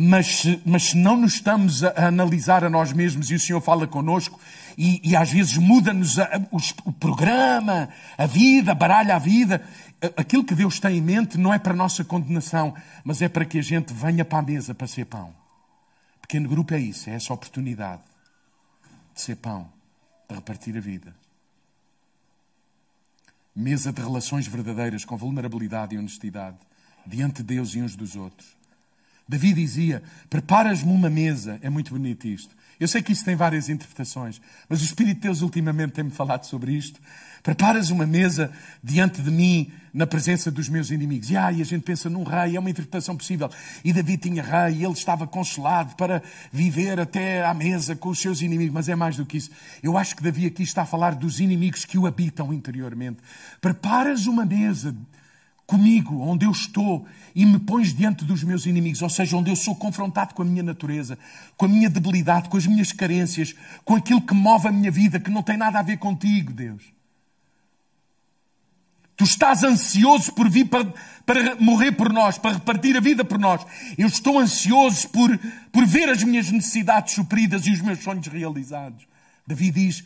[0.00, 3.60] Mas, mas se não nos estamos a, a analisar a nós mesmos e o Senhor
[3.60, 4.38] fala connosco,
[4.76, 6.14] e, e às vezes muda-nos
[6.84, 9.60] o programa, a vida, baralha a vida.
[10.16, 13.44] Aquilo que Deus tem em mente não é para a nossa condenação, mas é para
[13.44, 15.34] que a gente venha para a mesa para ser pão.
[16.22, 18.02] Pequeno grupo é isso, é essa oportunidade
[19.16, 19.68] de ser pão,
[20.28, 21.12] de repartir a vida.
[23.52, 26.56] Mesa de relações verdadeiras com vulnerabilidade e honestidade
[27.04, 28.57] diante de Deus e uns dos outros.
[29.28, 31.58] Davi dizia: Preparas-me uma mesa.
[31.62, 32.56] É muito bonito isto.
[32.80, 36.44] Eu sei que isso tem várias interpretações, mas o Espírito de Deus ultimamente tem-me falado
[36.44, 37.00] sobre isto.
[37.42, 38.52] Preparas uma mesa
[38.82, 41.28] diante de mim, na presença dos meus inimigos.
[41.30, 43.50] E, ah, e a gente pensa num rei, é uma interpretação possível.
[43.84, 46.22] E Davi tinha rei, ele estava consolado para
[46.52, 48.72] viver até à mesa com os seus inimigos.
[48.72, 49.50] Mas é mais do que isso.
[49.82, 53.18] Eu acho que Davi aqui está a falar dos inimigos que o habitam interiormente.
[53.60, 54.94] Preparas uma mesa
[55.68, 59.54] comigo, onde eu estou, e me pões diante dos meus inimigos, ou seja, onde eu
[59.54, 61.18] sou confrontado com a minha natureza,
[61.58, 63.54] com a minha debilidade, com as minhas carências,
[63.84, 66.82] com aquilo que move a minha vida, que não tem nada a ver contigo, Deus.
[69.14, 70.86] Tu estás ansioso por vir para,
[71.26, 73.60] para morrer por nós, para repartir a vida por nós.
[73.98, 75.38] Eu estou ansioso por,
[75.70, 79.06] por ver as minhas necessidades supridas e os meus sonhos realizados.
[79.46, 80.02] Davi diz: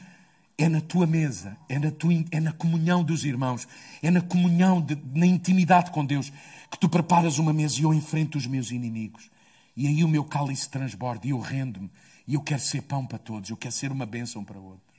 [0.59, 3.67] é na tua mesa, é na, tua, é na comunhão dos irmãos,
[4.03, 6.33] é na comunhão, de, na intimidade com Deus,
[6.71, 9.31] que tu preparas uma mesa e eu enfrento os meus inimigos.
[9.77, 11.91] E aí o meu cálice transborda e eu rendo-me.
[12.27, 14.93] E eu quero ser pão para todos, eu quero ser uma bênção para outros.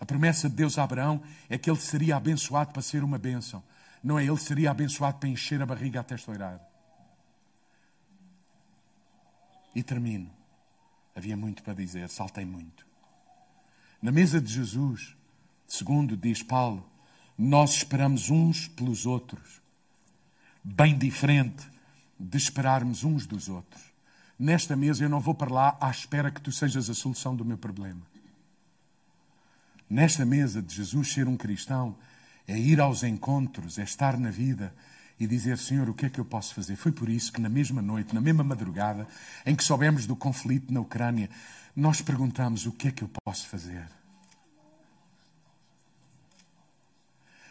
[0.00, 3.62] A promessa de Deus a Abraão é que ele seria abençoado para ser uma bênção.
[4.02, 6.60] Não é ele seria abençoado para encher a barriga até estourar.
[9.74, 10.30] E termino.
[11.14, 12.87] Havia muito para dizer, saltei muito.
[14.00, 15.16] Na mesa de Jesus,
[15.66, 16.88] segundo diz Paulo,
[17.36, 19.60] nós esperamos uns pelos outros,
[20.62, 21.66] bem diferente
[22.18, 23.82] de esperarmos uns dos outros.
[24.38, 27.44] Nesta mesa eu não vou para lá à espera que tu sejas a solução do
[27.44, 28.00] meu problema.
[29.90, 31.96] Nesta mesa de Jesus ser um cristão
[32.46, 34.72] é ir aos encontros, é estar na vida
[35.18, 36.76] e dizer: Senhor, o que é que eu posso fazer?
[36.76, 39.08] Foi por isso que na mesma noite, na mesma madrugada,
[39.44, 41.28] em que soubemos do conflito na Ucrânia,
[41.78, 43.86] nós perguntamos: o que é que eu posso fazer?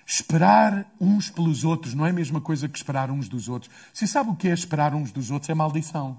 [0.05, 3.71] Esperar uns pelos outros não é a mesma coisa que esperar uns dos outros.
[3.93, 5.49] Você sabe o que é esperar uns dos outros?
[5.49, 6.17] É maldição.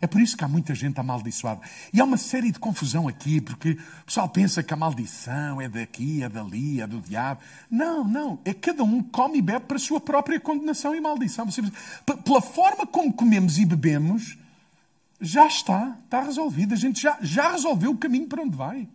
[0.00, 1.60] É por isso que há muita gente amaldiçoada.
[1.92, 3.72] E há uma série de confusão aqui, porque
[4.02, 7.40] o pessoal pensa que a maldição é daqui, é dali, é do diabo.
[7.70, 8.38] Não, não.
[8.44, 11.46] É cada um come e bebe para a sua própria condenação e maldição.
[12.24, 14.36] Pela forma como comemos e bebemos,
[15.20, 16.74] já está, está resolvido.
[16.74, 18.88] A gente já, já resolveu o caminho para onde vai.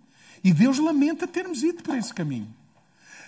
[0.44, 2.54] E Deus lamenta termos ido por esse caminho.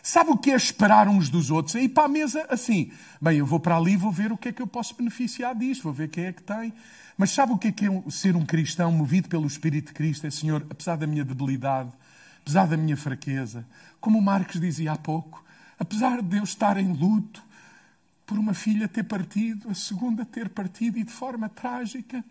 [0.03, 1.75] Sabe o que é esperar uns dos outros?
[1.75, 2.91] É ir para a mesa assim.
[3.19, 5.83] Bem, eu vou para ali vou ver o que é que eu posso beneficiar disto,
[5.83, 6.71] vou ver quem é que tem.
[7.17, 10.27] Mas sabe o que é, que é ser um cristão movido pelo Espírito de Cristo?
[10.27, 11.91] É, Senhor, apesar da minha debilidade,
[12.41, 13.65] apesar da minha fraqueza,
[13.99, 15.43] como o Marcos dizia há pouco,
[15.79, 17.43] apesar de eu estar em luto
[18.25, 22.23] por uma filha ter partido, a segunda ter partido e de forma trágica,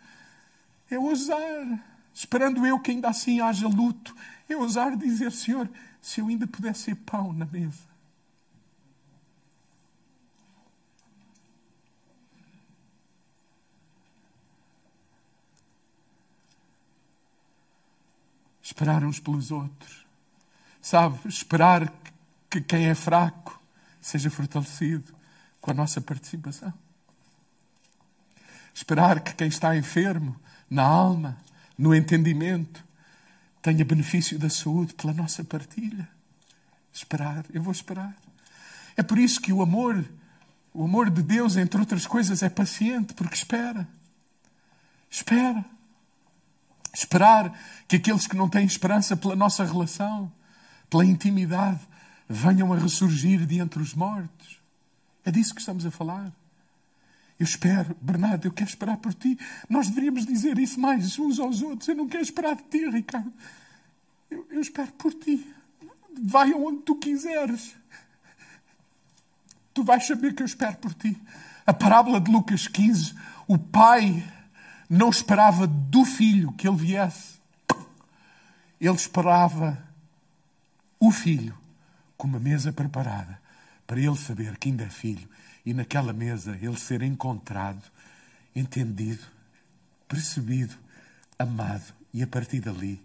[0.90, 4.14] é ousar, esperando eu que ainda assim haja luto,
[4.48, 5.68] é ousar dizer, Senhor,
[6.00, 7.94] se eu ainda pudesse ser pão na mesa.
[18.62, 20.06] Esperar uns pelos outros.
[20.80, 21.92] Sabe, esperar
[22.50, 23.60] que quem é fraco
[24.00, 25.14] seja fortalecido
[25.60, 26.72] com a nossa participação.
[28.74, 30.38] Esperar que quem está enfermo,
[30.68, 31.36] na alma,
[31.76, 32.84] no entendimento,
[33.60, 36.08] tenha benefício da saúde pela nossa partilha.
[36.92, 38.14] Esperar, eu vou esperar.
[38.96, 40.04] É por isso que o amor,
[40.72, 43.88] o amor de Deus, entre outras coisas, é paciente, porque espera.
[45.10, 45.64] Espera.
[46.92, 47.52] Esperar
[47.88, 50.30] que aqueles que não têm esperança pela nossa relação,
[50.88, 51.80] pela intimidade,
[52.28, 54.60] venham a ressurgir de entre os mortos.
[55.24, 56.32] É disso que estamos a falar.
[57.44, 59.38] Eu espero, Bernardo, eu quero esperar por ti.
[59.68, 61.86] Nós deveríamos dizer isso mais uns aos outros.
[61.86, 63.30] Eu não quero esperar de ti, Ricardo.
[64.30, 65.46] Eu, eu espero por ti.
[66.22, 67.76] Vai aonde tu quiseres.
[69.74, 71.20] Tu vais saber que eu espero por ti.
[71.66, 73.12] A parábola de Lucas 15,
[73.46, 74.24] o pai
[74.88, 77.34] não esperava do filho que ele viesse.
[78.80, 79.86] Ele esperava
[80.98, 81.54] o filho
[82.16, 83.38] com uma mesa preparada
[83.86, 85.28] para ele saber que ainda é filho
[85.64, 87.82] e naquela mesa ele ser encontrado,
[88.54, 89.24] entendido,
[90.06, 90.76] percebido,
[91.38, 93.02] amado e a partir dali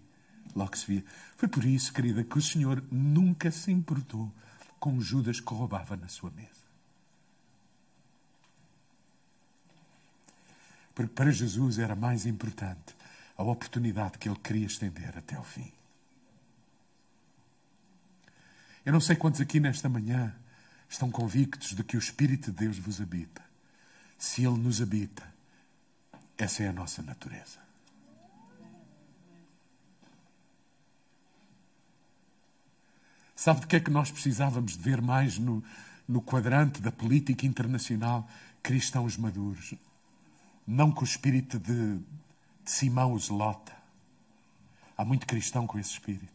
[0.54, 1.04] logo se via.
[1.36, 4.32] Foi por isso, querida, que o Senhor nunca se importou
[4.78, 6.48] com Judas que roubava na sua mesa.
[10.94, 12.94] Porque para Jesus era mais importante
[13.36, 15.72] a oportunidade que ele queria estender até o fim.
[18.84, 20.34] Eu não sei quantos aqui nesta manhã
[20.90, 23.42] estão convictos de que o Espírito de Deus vos habita.
[24.18, 25.26] Se Ele nos habita,
[26.36, 27.58] essa é a nossa natureza.
[33.34, 35.64] Sabe de que é que nós precisávamos de ver mais no,
[36.06, 38.28] no quadrante da política internacional?
[38.62, 39.74] Cristãos maduros
[40.70, 43.72] não com o espírito de, de Simão o Zelota.
[44.96, 46.28] Há muito cristão com esse espírito.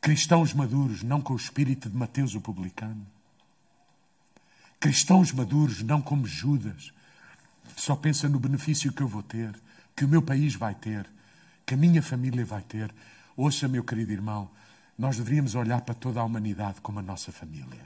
[0.00, 3.04] Cristãos maduros, não com o espírito de Mateus o publicano.
[4.84, 6.92] Cristãos maduros, não como Judas,
[7.74, 9.58] só pensa no benefício que eu vou ter,
[9.96, 11.08] que o meu país vai ter,
[11.64, 12.94] que a minha família vai ter.
[13.34, 14.50] Ouça, meu querido irmão,
[14.98, 17.80] nós deveríamos olhar para toda a humanidade como a nossa família,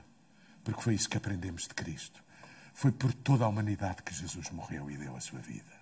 [0.65, 2.21] porque foi isso que aprendemos de Cristo.
[2.75, 5.79] Foi por toda a humanidade que Jesus morreu e deu a sua vida.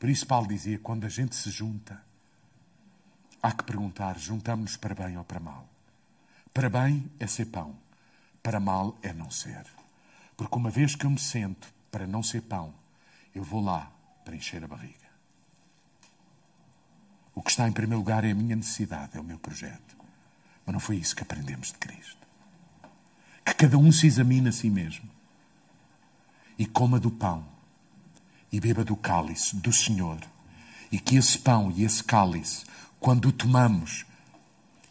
[0.00, 2.02] Por isso, Paulo dizia: quando a gente se junta,
[3.40, 5.68] há que perguntar: juntamos-nos para bem ou para mal?
[6.52, 7.78] Para bem é ser pão,
[8.42, 9.66] para mal é não ser.
[10.36, 12.72] Porque uma vez que eu me sento para não ser pão,
[13.34, 13.90] eu vou lá
[14.24, 15.10] para encher a barriga.
[17.34, 19.96] O que está em primeiro lugar é a minha necessidade, é o meu projeto.
[20.64, 22.26] Mas não foi isso que aprendemos de Cristo.
[23.44, 25.08] Que cada um se examine a si mesmo
[26.58, 27.46] e coma do pão
[28.52, 30.18] e beba do cálice do Senhor.
[30.92, 32.64] E que esse pão e esse cálice,
[32.98, 34.04] quando o tomamos,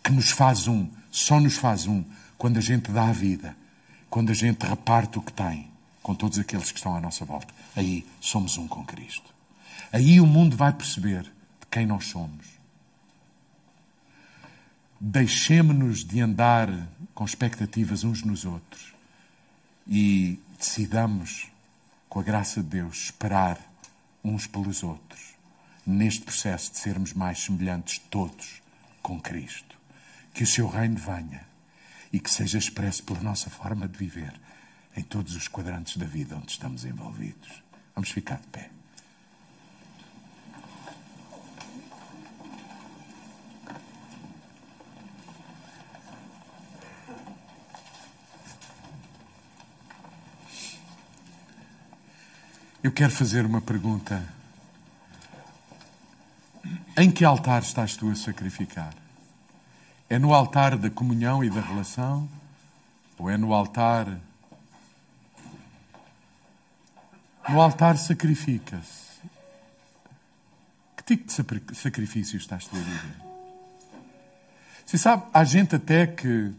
[0.03, 2.03] que nos faz um, só nos faz um,
[2.39, 3.55] quando a gente dá a vida,
[4.09, 5.69] quando a gente reparte o que tem
[6.01, 7.53] com todos aqueles que estão à nossa volta.
[7.75, 9.31] Aí somos um com Cristo.
[9.91, 12.47] Aí o mundo vai perceber de quem nós somos.
[15.01, 16.69] Deixemos-nos de andar
[17.13, 18.93] com expectativas uns nos outros
[19.85, 21.47] e decidamos
[22.07, 23.59] com a graça de Deus, esperar
[24.23, 25.35] uns pelos outros,
[25.85, 28.61] neste processo de sermos mais semelhantes todos
[29.01, 29.77] com Cristo.
[30.33, 31.48] Que o seu reino venha
[32.11, 34.33] e que seja expresso pela nossa forma de viver
[34.95, 37.63] em todos os quadrantes da vida onde estamos envolvidos.
[37.95, 38.69] Vamos ficar de pé.
[52.81, 54.39] Eu quero fazer uma pergunta
[56.99, 58.93] Em que altar estás tu a sacrificar?
[60.09, 62.27] É no altar da comunhão e da relação?
[63.17, 64.19] Ou é no altar.
[67.47, 69.19] No altar sacrifica-se.
[70.97, 73.15] Que tipo de sacrifício estás a viver?
[74.85, 76.51] Você sabe, há gente até que,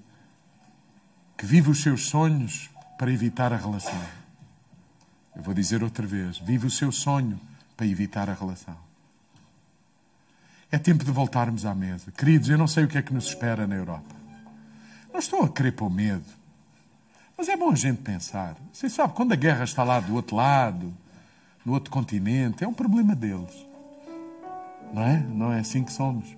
[1.37, 4.01] que vive os seus sonhos para evitar a relação.
[5.35, 7.41] Eu vou dizer outra vez: vive o seu sonho
[7.77, 8.90] para evitar a relação.
[10.73, 12.13] É tempo de voltarmos à mesa.
[12.13, 14.15] Queridos, eu não sei o que é que nos espera na Europa.
[15.13, 16.25] Não estou a querer pôr medo.
[17.37, 18.57] Mas é bom a gente pensar.
[18.73, 20.95] Você sabe, quando a guerra está lá do outro lado,
[21.65, 23.67] no outro continente, é um problema deles.
[24.93, 25.19] Não é?
[25.19, 26.37] Não é assim que somos.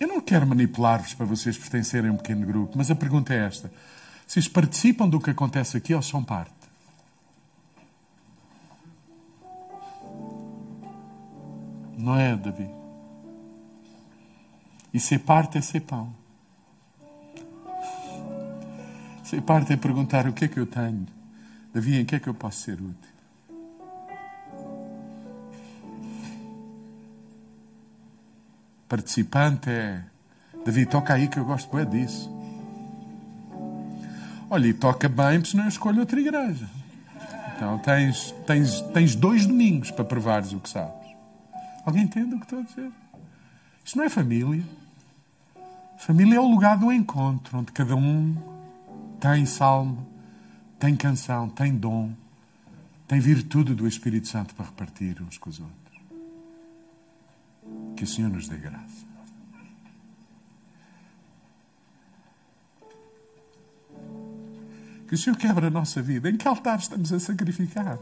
[0.00, 3.46] Eu não quero manipular-vos para vocês pertencerem a um pequeno grupo, mas a pergunta é
[3.46, 3.72] esta:
[4.26, 6.61] vocês participam do que acontece aqui ou são parte?
[12.02, 12.68] Não é, Davi?
[14.92, 16.12] E ser parte é ser pão.
[19.22, 21.06] Ser parte é perguntar o que é que eu tenho.
[21.72, 23.12] Davi, em que é que eu posso ser útil?
[28.88, 30.02] Participante é.
[30.66, 32.28] Davi, toca aí que eu gosto bem disso.
[34.50, 36.68] Olha, e toca bem, porque senão eu escolho outra igreja.
[37.54, 41.01] Então tens, tens, tens dois domingos para provares o que sabes.
[41.84, 42.92] Alguém entende o que estou a dizer?
[43.84, 44.64] Isto não é família.
[45.98, 48.36] Família é o lugar do encontro, onde cada um
[49.20, 50.06] tem salmo,
[50.78, 52.12] tem canção, tem dom,
[53.06, 56.00] tem virtude do Espírito Santo para repartir uns com os outros.
[57.96, 59.06] Que o Senhor nos dê graça.
[65.06, 66.30] Que o Senhor quebra a nossa vida.
[66.30, 67.98] Em que altar estamos a sacrificar?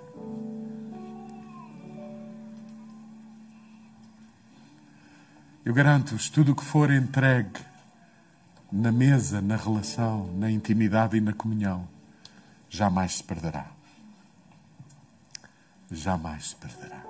[5.71, 7.61] Eu garanto-vos, tudo o que for entregue
[8.73, 11.87] na mesa, na relação, na intimidade e na comunhão,
[12.69, 13.67] jamais se perderá.
[15.89, 17.01] Jamais se perderá.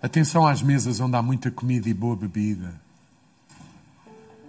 [0.00, 2.72] Atenção às mesas onde há muita comida e boa bebida.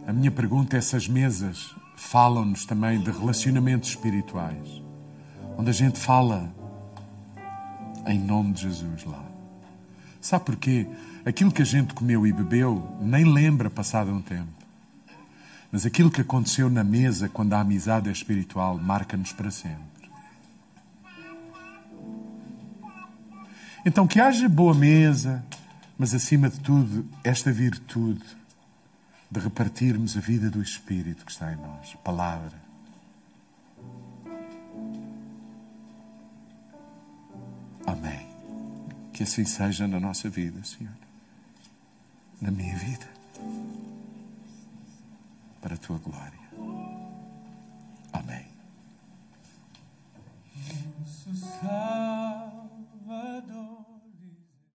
[0.06, 4.84] A minha pergunta é se as mesas falam-nos também de relacionamentos espirituais,
[5.58, 6.48] onde a gente fala
[8.06, 9.33] em nome de Jesus lá.
[10.24, 10.88] Sabe porquê?
[11.26, 14.48] Aquilo que a gente comeu e bebeu nem lembra passado um tempo.
[15.70, 19.84] Mas aquilo que aconteceu na mesa quando a amizade é espiritual marca-nos para sempre.
[23.86, 25.44] Então, que haja boa mesa,
[25.98, 28.24] mas acima de tudo, esta virtude
[29.30, 32.64] de repartirmos a vida do Espírito que está em nós palavra.
[37.86, 38.23] Amém.
[39.14, 40.94] Que assim seja na nossa vida, Senhor.
[42.42, 43.08] Na minha vida.
[45.62, 46.40] Para a tua glória.
[48.12, 48.48] Amém.